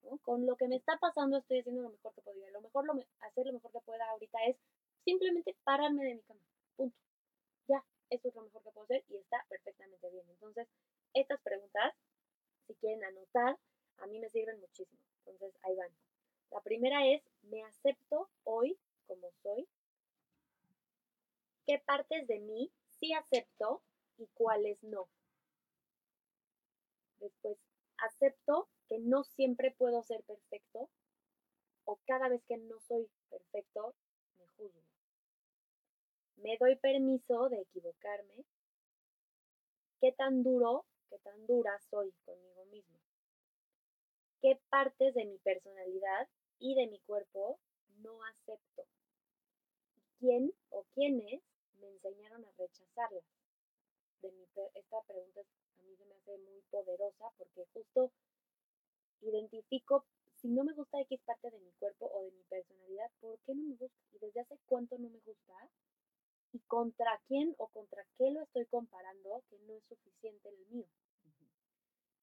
[0.03, 0.17] ¿no?
[0.19, 2.51] Con lo que me está pasando estoy haciendo lo mejor que podría.
[2.51, 4.57] Lo mejor, lo hacer lo mejor que pueda ahorita es
[5.05, 6.41] simplemente pararme de mi cama.
[6.75, 6.97] Punto.
[7.67, 10.25] Ya, eso es lo mejor que puedo hacer y está perfectamente bien.
[10.29, 10.67] Entonces,
[11.13, 11.93] estas preguntas,
[12.67, 13.57] si quieren anotar,
[13.97, 15.01] a mí me sirven muchísimo.
[15.25, 15.91] Entonces, ahí van.
[16.51, 19.67] La primera es, ¿me acepto hoy como soy?
[21.65, 23.81] ¿Qué partes de mí sí acepto
[24.17, 25.07] y cuáles no?
[27.19, 27.57] Después,
[27.97, 30.89] acepto que no siempre puedo ser perfecto
[31.85, 33.95] o cada vez que no soy perfecto,
[34.37, 34.81] me juzgo.
[36.35, 38.43] Me doy permiso de equivocarme.
[40.01, 42.99] ¿Qué tan duro, qué tan dura soy conmigo mismo?
[44.41, 46.27] ¿Qué partes de mi personalidad
[46.61, 47.59] y de mi cuerpo
[48.03, 48.85] no acepto?
[50.19, 51.41] ¿Quién o quiénes
[51.81, 53.25] me enseñaron a rechazarlas?
[54.21, 54.43] De mi,
[54.75, 58.11] esta pregunta a mí se me hace muy poderosa porque justo
[59.21, 60.05] identifico
[60.41, 63.53] si no me gusta X parte de mi cuerpo o de mi personalidad, ¿por qué
[63.53, 63.99] no me gusta?
[64.13, 65.53] Y desde hace cuánto no me gusta
[66.53, 70.87] y contra quién o contra qué lo estoy comparando que no es suficiente el mío.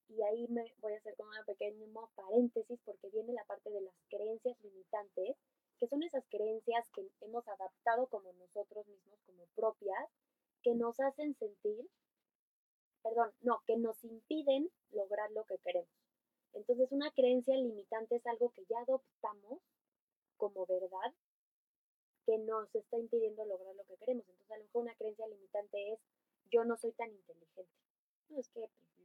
[0.09, 3.81] Y ahí me voy a hacer como un pequeño paréntesis porque viene la parte de
[3.81, 5.37] las creencias limitantes,
[5.77, 10.09] que son esas creencias que hemos adaptado como nosotros mismos, como propias,
[10.61, 11.87] que nos hacen sentir
[13.01, 15.89] perdón, no, que nos impiden lograr lo que queremos.
[16.53, 19.61] Entonces una creencia limitante es algo que ya adoptamos
[20.37, 21.13] como verdad
[22.25, 24.27] que nos está impidiendo lograr lo que queremos.
[24.27, 25.99] Entonces a lo mejor una creencia limitante es
[26.51, 27.71] yo no soy tan inteligente.
[28.29, 28.98] No, es que pues,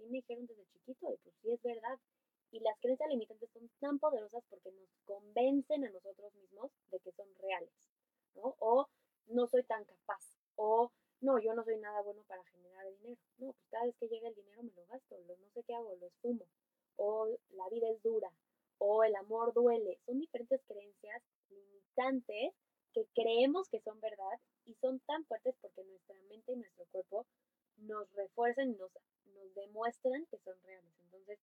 [0.00, 1.98] así me dijeron desde chiquito y pues sí es verdad.
[2.52, 7.12] Y las creencias limitantes son tan poderosas porque nos convencen a nosotros mismos de que
[7.12, 7.72] son reales,
[8.34, 8.56] ¿no?
[8.58, 8.88] O
[9.26, 13.20] no soy tan capaz, o no, yo no soy nada bueno para generar dinero.
[13.38, 15.74] No, pues cada vez que llega el dinero me lo gasto, lo, no sé qué
[15.74, 16.44] hago, lo esfumo.
[16.96, 18.32] O la vida es dura,
[18.78, 20.00] o el amor duele.
[20.06, 22.52] Son diferentes creencias limitantes
[22.92, 27.26] que creemos que son verdad y son tan fuertes porque nuestra mente y nuestro cuerpo
[27.76, 28.90] nos refuerzan y nos,
[29.40, 30.92] nos demuestran que son reales.
[31.04, 31.38] Entonces,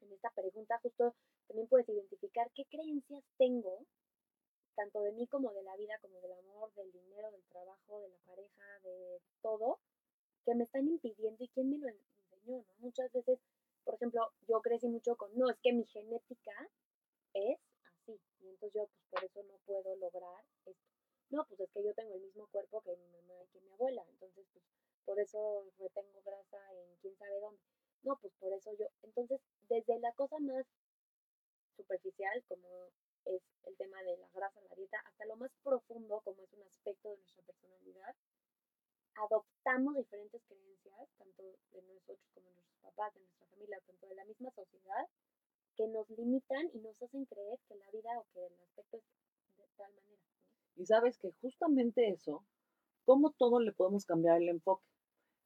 [0.00, 1.14] en esta pregunta justo
[1.46, 3.86] también puedes identificar qué creencias tengo
[4.78, 8.08] tanto de mí como de la vida, como del amor, del dinero, del trabajo, de
[8.10, 9.80] la pareja, de todo,
[10.44, 12.64] que me están impidiendo y quién me lo enseñó, ¿no?
[12.78, 13.40] Muchas veces,
[13.84, 16.70] por ejemplo, yo crecí mucho con, no, es que mi genética
[17.34, 20.80] es así, y entonces yo pues por eso no puedo lograr esto.
[21.30, 23.70] No, pues es que yo tengo el mismo cuerpo que mi mamá y que mi
[23.72, 24.64] abuela, entonces pues
[25.08, 27.62] por eso retengo grasa en quién sabe dónde.
[28.02, 29.40] No, pues por eso yo, entonces
[29.70, 30.66] desde la cosa más
[31.74, 32.68] superficial, como
[33.24, 36.62] es el tema de la grasa, la dieta, hasta lo más profundo, como es un
[36.64, 38.14] aspecto de nuestra personalidad,
[39.14, 41.42] adoptamos diferentes creencias, tanto
[41.72, 45.08] de nosotros como de nuestros papás, de nuestra familia, tanto de la misma sociedad,
[45.74, 49.56] que nos limitan y nos hacen creer que la vida o que el aspecto es
[49.56, 50.22] de tal manera.
[50.76, 52.44] Y sabes que justamente eso,
[53.06, 54.84] ¿cómo todo le podemos cambiar el enfoque?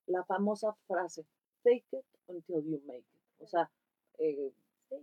[0.07, 1.25] La famosa frase,
[1.63, 3.43] fake it until you make it.
[3.43, 3.71] O sea,
[4.19, 4.53] eh,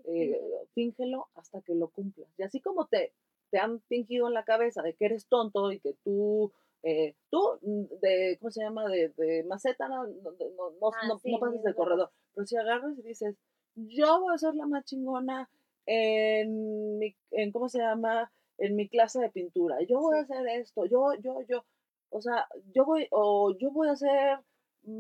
[0.06, 2.30] eh, fíngelo hasta que lo cumplas.
[2.38, 3.14] Y así como te,
[3.50, 6.52] te han fingido en la cabeza de que eres tonto y que tú,
[6.84, 8.88] eh, tú, mm, de, ¿cómo se llama?
[8.88, 12.12] De, de maceta, no, no, no, Ah, no, sí, no pases del corredor.
[12.34, 13.36] Pero si agarras y dices,
[13.76, 15.50] yo voy a ser la más chingona
[15.86, 18.32] en mi, en, ¿cómo se llama?
[18.58, 19.82] En mi clase de pintura.
[19.88, 21.66] Yo voy a hacer esto, yo, yo, yo.
[22.12, 24.40] O sea, yo voy, o yo voy a ser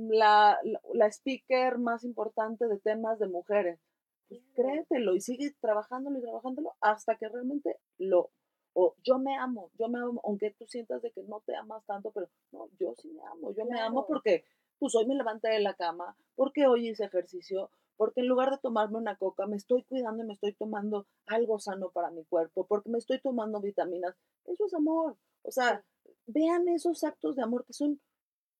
[0.09, 3.79] la, la, la speaker más importante de temas de mujeres.
[4.27, 8.31] Pues créetelo y sigue trabajándolo y trabajándolo hasta que realmente lo,
[8.73, 11.83] o yo me amo, yo me amo, aunque tú sientas de que no te amas
[11.85, 14.45] tanto, pero no, yo sí me amo, yo me amo porque
[14.77, 18.59] pues hoy me levanté de la cama, porque hoy hice ejercicio, porque en lugar de
[18.59, 22.65] tomarme una coca, me estoy cuidando y me estoy tomando algo sano para mi cuerpo,
[22.65, 24.15] porque me estoy tomando vitaminas,
[24.45, 25.83] eso es amor, o sea,
[26.27, 27.99] vean esos actos de amor que son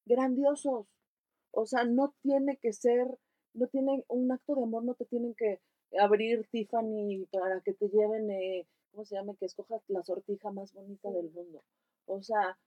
[0.05, 0.87] grandiosos,
[1.51, 3.07] o sea, no tiene que ser,
[3.53, 5.59] no tiene, un acto de amor no te tienen que
[5.99, 9.35] abrir Tiffany para que te lleven, eh, ¿cómo se llama?
[9.39, 11.63] Que escojas la sortija más bonita del mundo.
[12.05, 12.57] O sea,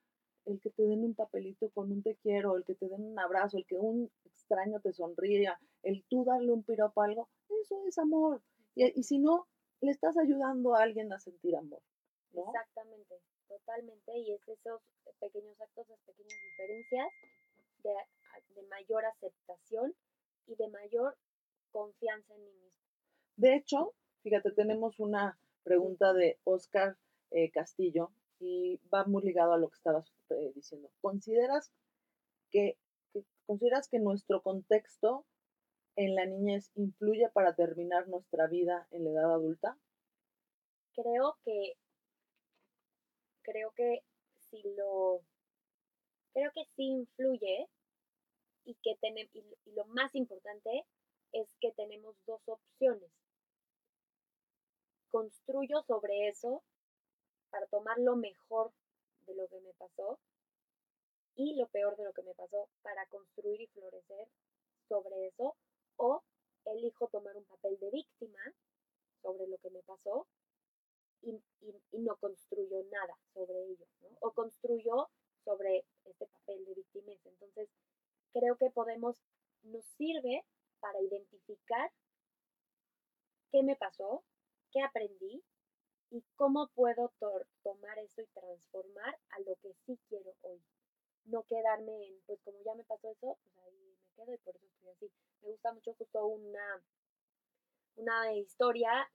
[0.44, 3.18] el que te den un papelito con un te quiero, el que te den un
[3.18, 7.28] abrazo, el que un extraño te sonría, el tú darle un piropo a algo,
[7.62, 8.42] eso es amor.
[8.74, 9.46] Y, y si no,
[9.80, 11.82] le estás ayudando a alguien a sentir amor,
[12.32, 12.46] ¿no?
[12.46, 14.18] Exactamente, totalmente.
[14.18, 14.80] Y es esos
[15.20, 17.08] pequeños actos, esas pequeñas diferencias
[17.82, 17.94] de,
[18.54, 19.94] de mayor aceptación
[20.46, 21.16] y de mayor
[21.70, 22.78] confianza en mí mismo.
[23.36, 26.96] De hecho, fíjate, tenemos una Pregunta de Oscar
[27.30, 28.10] eh, Castillo
[28.40, 30.90] y va muy ligado a lo que estabas eh, diciendo.
[31.00, 31.72] ¿Consideras
[32.50, 32.76] que,
[33.12, 35.24] que- consideras que nuestro contexto
[35.94, 39.78] en la niñez influye para terminar nuestra vida en la edad adulta?
[40.94, 41.74] creo que
[43.42, 44.02] creo que
[44.50, 45.22] si lo
[46.32, 47.68] creo que sí influye
[48.64, 50.86] y que tenemos y, lo más importante
[51.32, 53.10] es que tenemos dos opciones
[55.10, 56.62] construyo sobre eso
[57.50, 58.72] para tomar lo mejor
[59.26, 60.18] de lo que me pasó
[61.36, 64.28] y lo peor de lo que me pasó para construir y florecer
[64.88, 65.56] sobre eso
[65.96, 66.22] o
[66.64, 68.40] elijo tomar un papel de víctima
[69.22, 70.26] sobre lo que me pasó
[71.22, 73.86] y, y- no construyo nada sobre ello.
[74.20, 75.08] O construyo
[75.44, 77.12] sobre este papel de víctima.
[77.24, 77.68] Entonces,
[78.32, 79.16] creo que podemos,
[79.62, 80.44] nos sirve
[80.80, 81.90] para identificar
[83.52, 84.24] qué me pasó,
[84.72, 85.44] qué aprendí
[86.10, 90.62] y cómo puedo to- tomar eso y transformar a lo que sí quiero hoy.
[91.26, 94.56] No quedarme en, pues como ya me pasó eso, pues ahí me quedo y por
[94.56, 95.12] eso estoy así.
[95.42, 96.82] Me gusta mucho justo una,
[97.96, 99.10] una historia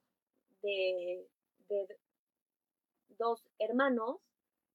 [0.62, 1.28] de,
[1.70, 1.88] de
[3.18, 4.18] dos hermanos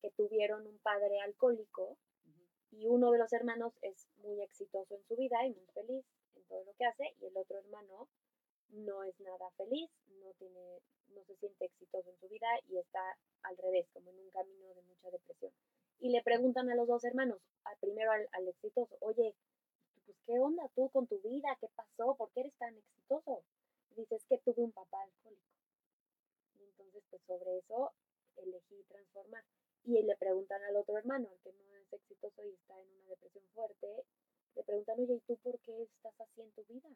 [0.02, 1.96] que tuvieron un padre alcohólico
[2.72, 6.44] y uno de los hermanos es muy exitoso en su vida y muy feliz en
[6.44, 8.08] todo lo que hace y el otro hermano
[8.70, 9.90] no es nada feliz,
[10.20, 10.80] no tiene,
[11.14, 14.74] no se siente exitoso en su vida y está al revés, como en un camino
[14.74, 15.52] de mucha depresión.
[16.00, 19.34] Y le preguntan a los dos hermanos, al primero al, al exitoso, oye,
[20.06, 23.44] pues qué onda tú con tu vida, qué pasó, por qué eres tan exitoso.
[23.90, 25.42] Y dice, es que tuve un papá alcohólico.
[26.58, 27.92] Y entonces, pues sobre eso
[28.36, 29.44] elegí transformar.
[29.84, 33.08] Y le preguntan al otro hermano, al que no es exitoso y está en una
[33.08, 34.04] depresión fuerte,
[34.54, 36.88] le preguntan, oye, ¿y tú por qué estás así en tu vida?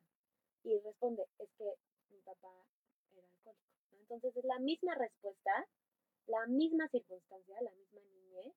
[0.62, 1.74] Y responde, es que
[2.10, 2.52] mi papá
[3.12, 3.56] era alcohólico.
[3.92, 5.66] Entonces es la misma respuesta,
[6.26, 8.54] la misma circunstancia, la misma niñez,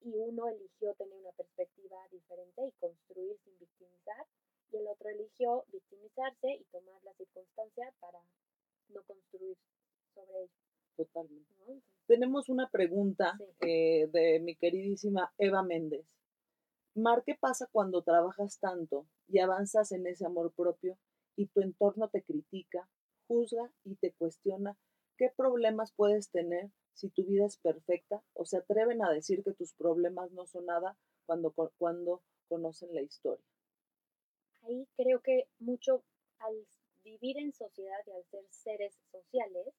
[0.00, 4.26] y uno eligió tener una perspectiva diferente y construir sin victimizar,
[4.70, 8.20] y el otro eligió victimizarse y tomar la circunstancia para
[8.88, 9.56] no construir
[10.14, 10.65] sobre ello.
[10.96, 11.54] Totalmente.
[12.06, 13.44] Tenemos una pregunta Sí.
[13.60, 16.06] eh, de mi queridísima Eva Méndez.
[16.94, 20.98] Mar, ¿qué pasa cuando trabajas tanto y avanzas en ese amor propio
[21.36, 22.88] y tu entorno te critica,
[23.26, 24.78] juzga y te cuestiona?
[25.18, 29.52] ¿Qué problemas puedes tener si tu vida es perfecta o se atreven a decir que
[29.52, 33.44] tus problemas no son nada cuando, cuando conocen la historia?
[34.62, 36.02] ahí creo que mucho
[36.38, 36.66] al
[37.04, 39.74] vivir en sociedad y al ser seres sociales,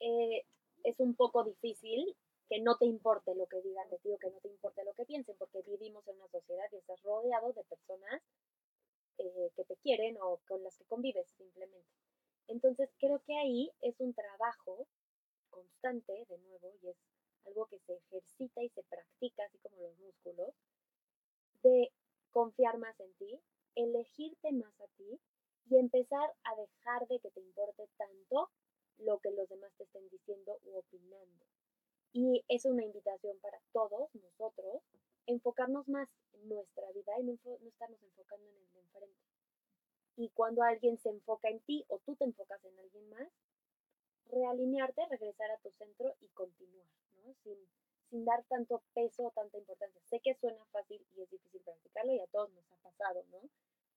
[0.00, 0.44] eh,
[0.84, 2.16] es un poco difícil
[2.48, 4.92] que no te importe lo que digan de ti o que no te importe lo
[4.94, 8.22] que piensen, porque vivimos en una sociedad y estás rodeado de personas
[9.18, 11.88] eh, que te quieren o con las que convives simplemente.
[12.48, 14.88] Entonces creo que ahí es un trabajo
[15.50, 16.96] constante, de nuevo, y es
[17.46, 20.54] algo que se ejercita y se practica, así como los músculos,
[21.62, 21.92] de
[22.32, 23.40] confiar más en ti,
[23.74, 25.20] elegirte más a ti
[25.66, 28.50] y empezar a dejar de que te importe tanto
[29.00, 31.46] lo que los demás te estén diciendo u opinando.
[32.12, 34.82] Y es una invitación para todos nosotros
[35.26, 39.18] enfocarnos más en nuestra vida y no, estarnos enfocando en el de enfrente.
[40.16, 43.28] Y cuando alguien se enfoca en ti o tú te enfocas en alguien más,
[44.26, 46.86] realinearte, regresar a tu centro y continuar,
[47.24, 47.34] ¿no?
[47.42, 47.56] Sin,
[48.10, 50.00] sin dar tanto peso o tanta importancia.
[50.08, 53.40] Sé que suena fácil y es difícil practicarlo y a todos nos ha pasado, ¿no?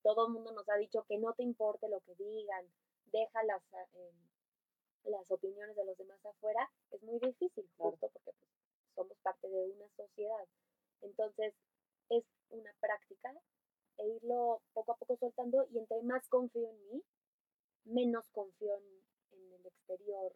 [0.02, 2.64] Todo el mundo nos ha dicho que no te importe lo que digan,
[3.06, 3.62] deja las,
[3.94, 4.33] em,
[5.04, 6.70] las opiniones de los demás afuera.
[6.90, 8.36] Es muy difícil, justo porque pues,
[8.94, 10.46] somos parte de una sociedad.
[11.02, 11.54] Entonces,
[12.10, 13.34] es una práctica
[13.98, 17.02] e irlo poco a poco soltando y entre más confío en mí,
[17.84, 20.34] menos confío en, en el exterior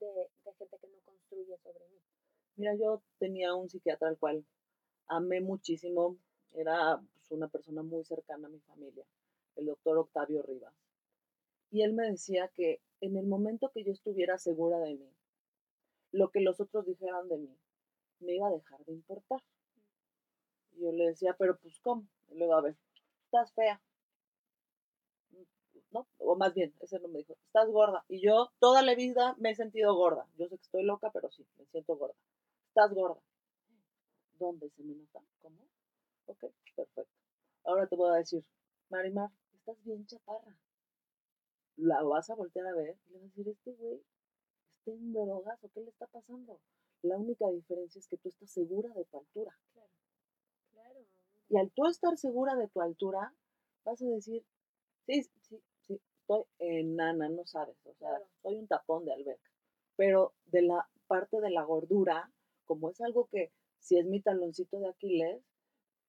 [0.00, 2.00] de, de gente que no construye sobre mí.
[2.56, 4.44] Mira, yo tenía un psiquiatra al cual
[5.08, 6.18] amé muchísimo,
[6.52, 9.04] era pues, una persona muy cercana a mi familia,
[9.56, 10.74] el doctor Octavio Rivas.
[11.70, 15.10] Y él me decía que en el momento que yo estuviera segura de mí,
[16.12, 17.56] lo que los otros dijeran de mí
[18.20, 19.42] me iba a dejar de importar.
[20.72, 22.06] Y yo le decía, pero pues ¿cómo?
[22.28, 22.76] Y luego, a ver,
[23.24, 23.80] estás fea.
[25.90, 26.06] ¿No?
[26.18, 28.04] O más bien, ese no me dijo, estás gorda.
[28.08, 30.26] Y yo toda la vida me he sentido gorda.
[30.36, 32.14] Yo sé que estoy loca, pero sí, me siento gorda.
[32.68, 33.20] Estás gorda.
[34.38, 35.22] ¿Dónde se me nota?
[35.40, 35.56] ¿Cómo?
[36.26, 36.44] Ok,
[36.74, 37.06] perfecto.
[37.64, 38.44] Ahora te voy a decir,
[38.90, 40.56] Marimar, estás bien chaparra.
[41.76, 44.02] La vas a voltear a ver y le vas a decir, este güey
[44.78, 46.60] está en drogas o qué le está pasando.
[47.02, 49.56] La única diferencia es que tú estás segura de tu altura.
[49.72, 49.90] Claro,
[50.72, 51.00] claro.
[51.48, 53.34] Y al tú estar segura de tu altura,
[53.84, 54.44] vas a decir,
[55.06, 58.26] sí, sí, sí, estoy enana, no sabes, o sea, Claro.
[58.42, 59.50] soy un tapón de alberca.
[59.96, 62.32] Pero de la parte de la gordura,
[62.64, 65.42] como es algo que si es mi taloncito de Aquiles,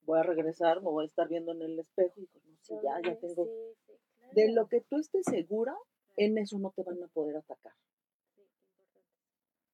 [0.02, 2.74] voy a regresar, me voy a estar viendo en el espejo y digo, no, sí,
[2.82, 3.46] ya, ya Sí, tengo.
[4.32, 5.76] De lo que tú estés segura,
[6.16, 7.72] en eso no te van a poder atacar.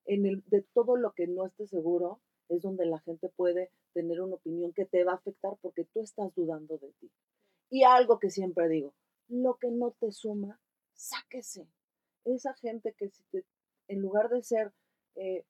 [0.06, 4.20] En el, de todo lo que no estés seguro, es donde la gente puede tener
[4.20, 7.10] una opinión que te va a afectar porque tú estás dudando de ti.
[7.70, 8.94] Y algo que siempre digo,
[9.28, 10.60] lo que no te suma,
[10.92, 11.66] sáquese.
[12.24, 13.44] Esa gente que si te,
[13.88, 14.72] en lugar de ser
[15.16, 15.44] eh,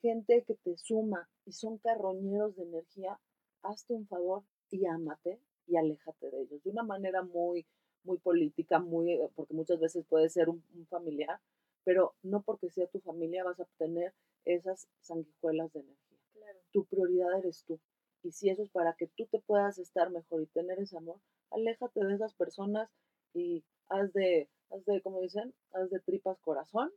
[0.00, 3.20] gente que te suma y son carroñeros de energía,
[3.62, 6.62] hazte un favor y ámate y aléjate de ellos.
[6.62, 7.66] De una manera muy,
[8.04, 11.40] muy política, muy, eh, porque muchas veces puede ser un, un familiar,
[11.84, 16.58] pero no porque sea tu familia vas a obtener esas sanguijuelas de energía Claro.
[16.72, 17.78] tu prioridad eres tú.
[18.22, 21.20] Y si eso es para que tú te puedas estar mejor y tener ese amor,
[21.50, 22.90] aléjate de esas personas
[23.34, 26.90] y haz de, haz de, como dicen, haz de tripas corazón,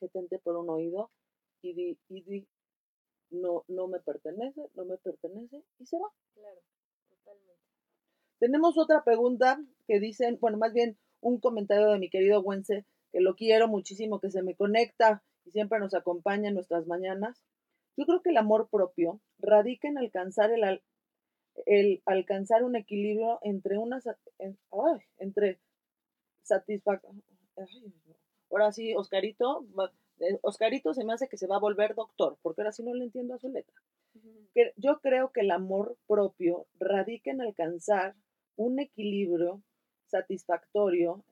[0.00, 1.10] que te entre por un oído
[1.62, 2.46] y di, y di,
[3.30, 6.12] no, no me pertenece, no me pertenece, y se va.
[6.34, 6.60] Claro,
[7.10, 7.63] totalmente.
[8.44, 13.20] Tenemos otra pregunta que dicen, bueno, más bien un comentario de mi querido Wense, que
[13.22, 17.42] lo quiero muchísimo, que se me conecta y siempre nos acompaña en nuestras mañanas.
[17.96, 20.82] Yo creo que el amor propio radica en alcanzar el, al-
[21.64, 25.58] el alcanzar un equilibrio entre una sa- en- ay, entre
[26.42, 27.22] satisfacción.
[28.50, 29.66] Ahora sí, Oscarito,
[30.20, 32.92] eh, Oscarito se me hace que se va a volver doctor, porque ahora sí no
[32.92, 33.74] le entiendo a su letra
[34.76, 38.14] yo creo que el amor propio radica en alcanzar
[38.56, 39.62] un equilibrio
[40.06, 41.24] satisfactorio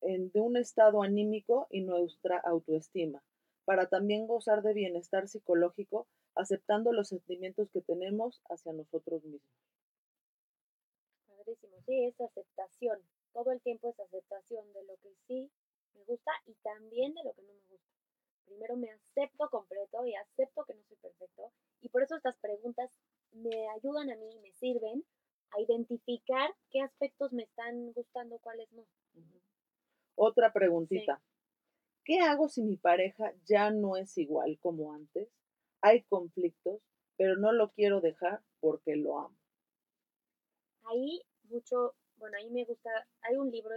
[0.00, 3.22] en- de un estado anímico y nuestra autoestima,
[3.64, 9.50] para también gozar de bienestar psicológico, aceptando los sentimientos que tenemos hacia nosotros mismos.
[11.28, 11.76] Padrísimo.
[11.86, 13.00] Sí, es aceptación.
[13.32, 15.50] Todo el tiempo es aceptación de lo que sí
[15.94, 17.94] me gusta y también de lo que no me gusta.
[18.44, 21.52] Primero me acepto completo y acepto que no soy perfecto.
[21.80, 22.90] Y por eso estas preguntas
[23.32, 25.04] me ayudan a mí y me sirven
[25.50, 28.86] a identificar qué aspectos me están gustando, cuáles no.
[30.16, 31.22] Otra preguntita.
[32.04, 35.28] ¿Qué hago si mi pareja ya no es igual como antes?
[35.82, 36.82] Hay conflictos,
[37.16, 39.36] pero no lo quiero dejar porque lo amo.
[40.84, 41.20] Ahí
[41.50, 42.90] mucho, bueno, ahí me gusta,
[43.20, 43.74] hay un libro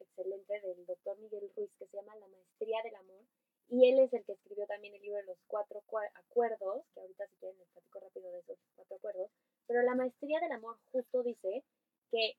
[0.00, 3.24] excelente del doctor Miguel Ruiz que se llama La Maestría del Amor
[3.68, 7.00] y él es el que escribió también el libro de los cuatro cua- acuerdos, que
[7.00, 9.30] ahorita si quieren les platico rápido de esos cuatro acuerdos,
[9.66, 11.64] pero la Maestría del Amor justo dice
[12.10, 12.36] que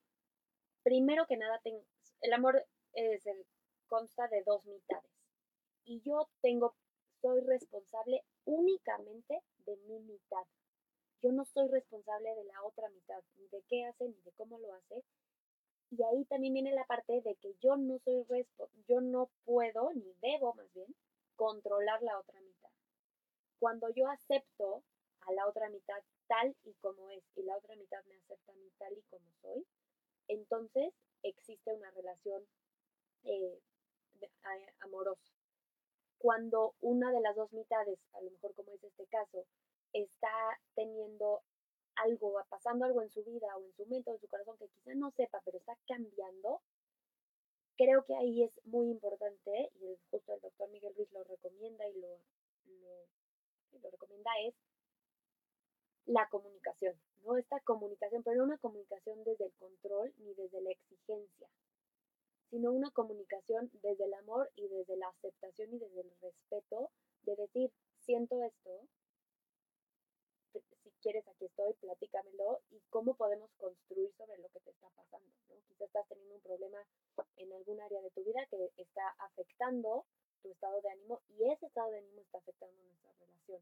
[0.82, 1.60] primero que nada
[2.20, 3.46] el amor es el,
[3.86, 5.10] consta de dos mitades
[5.84, 6.74] y yo tengo,
[7.20, 10.46] soy responsable únicamente de mi mitad
[11.20, 14.58] yo no soy responsable de la otra mitad, ni de qué hace, ni de cómo
[14.58, 15.02] lo hace.
[15.90, 18.24] Y ahí también viene la parte de que yo no soy
[18.86, 20.94] yo no puedo, ni debo más bien,
[21.34, 22.70] controlar la otra mitad.
[23.58, 24.84] Cuando yo acepto
[25.22, 28.56] a la otra mitad tal y como es, y la otra mitad me acepta a
[28.78, 29.66] tal y como soy,
[30.28, 32.46] entonces existe una relación
[33.24, 33.60] eh,
[34.44, 35.32] a- amorosa.
[36.18, 39.46] Cuando una de las dos mitades, a lo mejor como es este caso,
[39.92, 41.42] está teniendo
[41.96, 44.68] algo, pasando algo en su vida o en su mente o en su corazón que
[44.68, 46.60] quizá no sepa, pero está cambiando,
[47.76, 51.94] creo que ahí es muy importante, y justo el doctor Miguel Ruiz lo recomienda y
[52.00, 52.18] lo,
[53.80, 54.54] lo recomienda, es
[56.08, 57.36] la comunicación, ¿no?
[57.36, 61.48] Esta comunicación, pero no una comunicación desde el control ni desde la exigencia,
[62.48, 66.90] sino una comunicación desde el amor y desde la aceptación y desde el respeto
[67.24, 68.88] de decir, siento esto,
[70.82, 75.30] si quieres aquí estoy, platícamelo y cómo podemos construir sobre lo que te está pasando,
[75.50, 75.56] ¿no?
[75.68, 76.78] Quizás estás teniendo un problema
[77.36, 80.06] en algún área de tu vida que está afectando
[80.40, 83.60] tu estado de ánimo y ese estado de ánimo está afectando nuestra relación,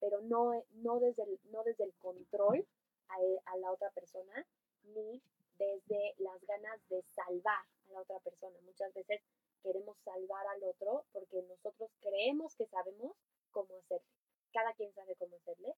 [0.00, 2.66] pero no, no, desde, el, no desde el control
[3.08, 4.46] a, e- a la otra persona
[4.94, 5.20] ni
[5.58, 8.56] desde las ganas de salvar a la otra persona.
[8.64, 9.20] Muchas veces
[9.62, 13.16] queremos salvar al otro porque nosotros creemos que sabemos
[13.50, 14.06] cómo hacerle.
[14.52, 15.74] Cada quien sabe cómo hacerle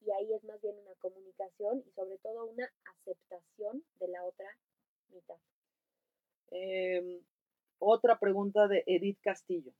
[0.00, 4.48] y ahí es más bien una comunicación y sobre todo una aceptación de la otra
[5.10, 5.36] mitad.
[6.50, 7.22] Eh,
[7.78, 9.72] otra pregunta de Edith Castillo.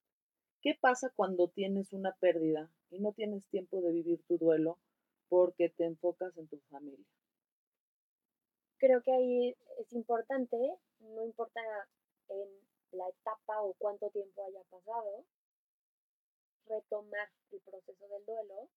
[0.62, 4.78] ¿Qué pasa cuando tienes una pérdida y no tienes tiempo de vivir tu duelo
[5.28, 7.06] porque te enfocas en tu familia?
[8.78, 10.56] Creo que ahí es importante,
[11.00, 11.60] no importa
[12.28, 12.48] en
[12.92, 15.24] la etapa o cuánto tiempo haya pasado,
[16.66, 18.68] retomar el proceso del duelo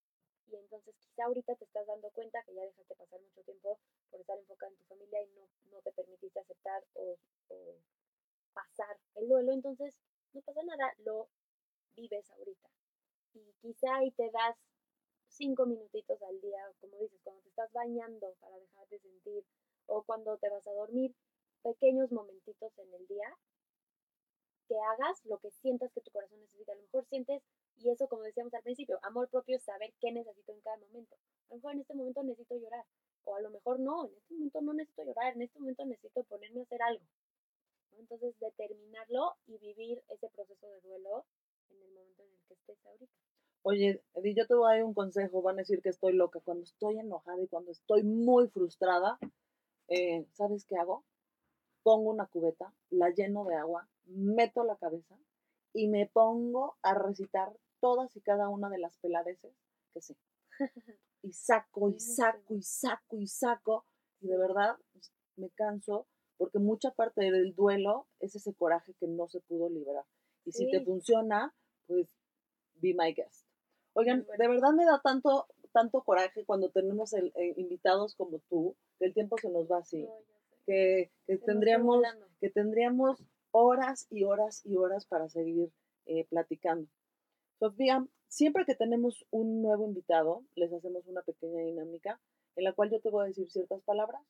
[0.48, 3.80] y entonces quizá ahorita te estás dando cuenta que ya dejaste pasar mucho tiempo
[4.10, 7.18] por estar enfocada en tu familia y no, no te permitiste aceptar o,
[7.50, 7.76] o
[8.54, 9.96] pasar duelo, entonces
[10.34, 11.28] no pasa nada, lo
[11.96, 12.70] vives ahorita.
[13.34, 14.56] Y quizá ahí te das
[15.28, 19.44] cinco minutitos al día, como dices, cuando te estás bañando para dejar de sentir,
[19.88, 21.16] o cuando te vas a dormir,
[21.64, 23.38] pequeños momentitos en el día
[24.68, 26.74] que hagas lo que sientas que tu corazón necesita.
[26.74, 27.44] A lo mejor sientes,
[27.78, 31.16] y eso como decíamos al principio, amor propio es saber qué necesito en cada momento.
[31.50, 32.86] A lo mejor en este momento necesito llorar,
[33.26, 36.24] o a lo mejor no, en este momento no necesito llorar, en este momento necesito
[36.24, 37.06] ponerme a hacer algo.
[37.98, 41.26] Entonces, determinarlo y vivir ese proceso de duelo
[41.70, 43.12] en el momento en el que estés ahorita.
[43.64, 46.40] Oye, Eddie, yo te voy a dar un consejo, van a decir que estoy loca.
[46.42, 49.18] Cuando estoy enojada y cuando estoy muy frustrada,
[49.88, 51.06] eh, ¿sabes qué hago?
[51.84, 55.18] Pongo una cubeta, la lleno de agua, meto la cabeza
[55.74, 59.54] y me pongo a recitar todas y cada una de las peladeces
[59.94, 60.16] que sé.
[61.22, 63.86] Y saco y saco y saco y saco.
[64.22, 64.78] Y de verdad
[65.38, 70.06] me canso porque mucha parte del duelo es ese coraje que no se pudo liberar.
[70.46, 70.86] Y si te Sí.
[70.86, 71.54] funciona,
[71.88, 72.08] pues
[72.84, 73.46] be my guest.
[73.94, 78.76] Oigan, de verdad me da tanto, tanto coraje cuando tenemos el- eh, invitados como tú,
[79.00, 80.08] que el tiempo se nos va así,
[80.66, 82.04] que, que tendríamos,
[82.40, 85.72] que tendríamos horas y horas y horas para seguir
[86.06, 86.88] eh, platicando.
[87.60, 92.20] Sofía, siempre que tenemos un nuevo invitado, les hacemos una pequeña dinámica
[92.56, 94.22] en la cual yo te voy a decir ciertas palabras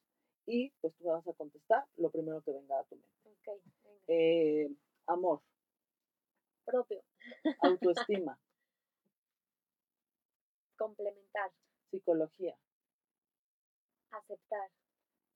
[0.45, 3.09] y pues tú vas a contestar lo primero que venga a tu mente.
[3.25, 4.03] Ok, venga.
[4.07, 4.69] Eh,
[5.07, 5.41] amor,
[6.65, 7.01] Propio,
[7.59, 8.37] autoestima,
[10.77, 11.51] complementar,
[11.91, 12.57] psicología,
[14.11, 14.69] aceptar,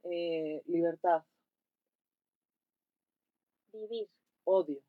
[0.04, 1.24] eh, libertad,
[3.72, 4.10] vivir,
[4.46, 4.82] odio,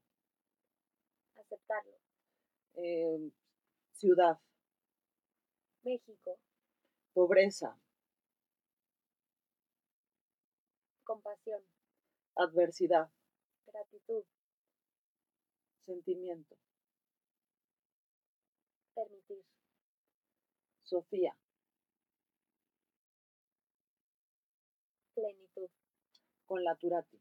[1.36, 1.94] aceptarlo.
[2.74, 3.30] eh,
[3.92, 4.38] ciudad,
[5.82, 6.38] México,
[7.12, 7.76] pobreza,
[11.04, 11.62] compasión,
[12.36, 13.10] adversidad,
[13.66, 14.24] gratitud,
[15.86, 16.56] sentimiento.
[18.94, 19.44] permitir,
[20.88, 21.36] Sofía,
[25.14, 25.68] plenitud,
[26.46, 27.18] con la Turati.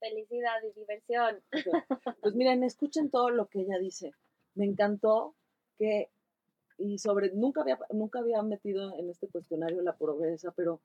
[0.00, 1.42] felicidad y diversión.
[2.22, 4.12] Pues miren, escuchen todo lo que ella dice.
[4.54, 5.36] Me encantó
[5.78, 6.10] que,
[6.78, 10.80] y sobre, nunca había, nunca había metido en este cuestionario la pobreza, pero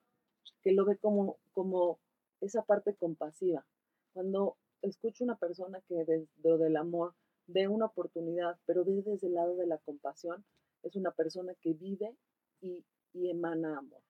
[0.61, 1.99] que lo ve como, como
[2.41, 3.65] esa parte compasiva.
[4.13, 7.15] Cuando escucho una persona que desde del amor
[7.47, 10.45] ve una oportunidad, pero ve desde el lado de la compasión,
[10.85, 12.15] es una persona que vive
[12.61, 12.83] y,
[13.13, 14.01] emana amor.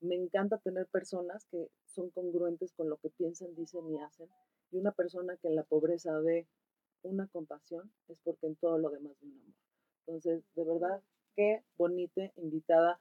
[0.00, 4.28] Me encanta tener personas que son congruentes con lo que piensan, dicen y hacen.
[4.70, 6.46] Y una persona que en la pobreza ve
[7.02, 9.54] una compasión es porque en todo lo demás ve un amor.
[10.00, 11.02] Entonces, de verdad,
[11.36, 13.00] qué bonita invitada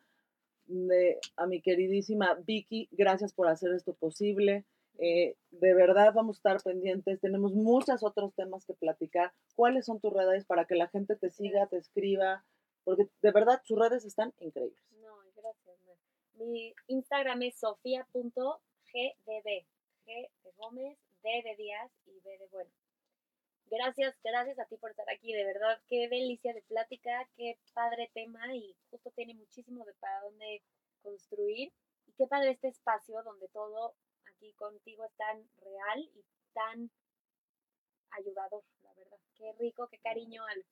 [1.37, 2.87] a mi queridísima Vicky.
[2.91, 4.65] Gracias por hacer esto posible.
[4.99, 7.19] Eh, de verdad vamos a estar pendientes.
[7.19, 9.33] Tenemos muchos otros temas que platicar.
[9.55, 12.45] ¿Cuáles son tus redes para que la gente te siga, te escriba?
[12.83, 14.81] Porque de verdad sus redes están increíbles.
[15.01, 15.79] No, gracias.
[15.85, 15.97] Mar.
[16.33, 19.65] Mi Instagram es sofia.gdd.
[20.05, 22.71] G de Gómez, D de Díaz y B de Bueno.
[23.65, 25.31] Gracias, gracias a ti por estar aquí.
[25.31, 30.21] De verdad, qué delicia de plática, qué padre tema y justo tiene muchísimo de para
[30.21, 30.61] dónde
[31.01, 31.71] construir.
[32.07, 36.91] Y qué padre este espacio donde todo aquí contigo es tan real y tan
[38.11, 39.19] ayudador, la verdad.
[39.35, 40.65] Qué rico, qué cariño al.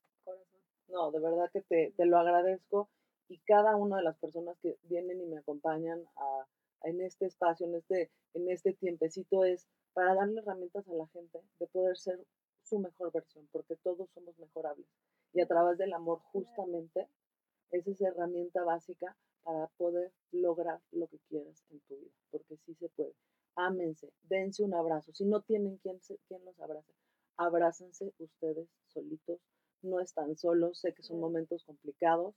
[1.00, 2.89] No, de verdad que te, te lo agradezco
[3.30, 6.45] y cada una de las personas que vienen y me acompañan a,
[6.82, 11.08] a en este espacio, en este, en este tiempecito es para darle herramientas a la
[11.08, 12.20] gente de poder ser
[12.64, 14.86] su mejor versión, porque todos somos mejorables.
[15.32, 17.08] Y a través del amor justamente
[17.72, 22.76] es esa herramienta básica para poder lograr lo que quieras en tu vida, porque sí
[22.76, 23.14] se puede.
[23.56, 25.14] Ámense, dense un abrazo.
[25.14, 26.91] Si no tienen quien, quien los abrace,
[27.38, 29.39] abrácense ustedes solitos,
[29.82, 32.36] no están solos, sé que son momentos complicados,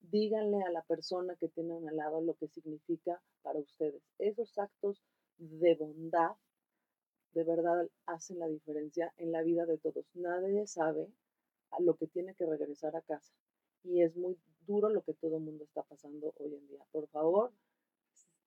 [0.00, 4.02] díganle a la persona que tienen al lado lo que significa para ustedes.
[4.18, 5.02] Esos actos
[5.38, 6.36] de bondad
[7.32, 10.04] de verdad hacen la diferencia en la vida de todos.
[10.14, 11.10] Nadie sabe
[11.70, 13.32] a lo que tiene que regresar a casa.
[13.84, 16.84] Y es muy duro lo que todo el mundo está pasando hoy en día.
[16.92, 17.52] Por favor,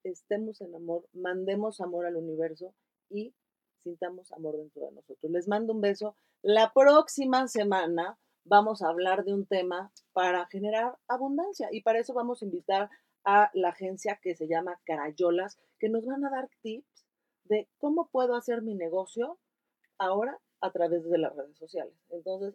[0.04, 2.74] estemos en amor, mandemos amor al universo
[3.10, 3.34] y
[3.82, 5.30] sintamos amor dentro de nosotros.
[5.30, 6.16] Les mando un beso.
[6.42, 8.18] La próxima semana
[8.48, 12.90] vamos a hablar de un tema para generar abundancia y para eso vamos a invitar
[13.24, 17.04] a la agencia que se llama Carayolas, que nos van a dar tips
[17.44, 19.38] de cómo puedo hacer mi negocio
[19.98, 21.94] ahora a través de las redes sociales.
[22.08, 22.54] Entonces,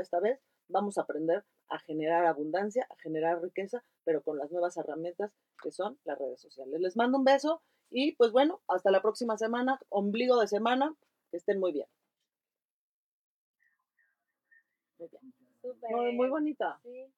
[0.00, 4.76] esta vez vamos a aprender a generar abundancia, a generar riqueza, pero con las nuevas
[4.76, 6.80] herramientas que son las redes sociales.
[6.80, 10.94] Les mando un beso y pues bueno, hasta la próxima semana, ombligo de semana,
[11.30, 11.86] que estén muy bien.
[14.98, 15.49] Muy bien.
[15.62, 15.90] Súper.
[15.90, 16.78] Muy, muy bonita.
[16.82, 17.12] Sí.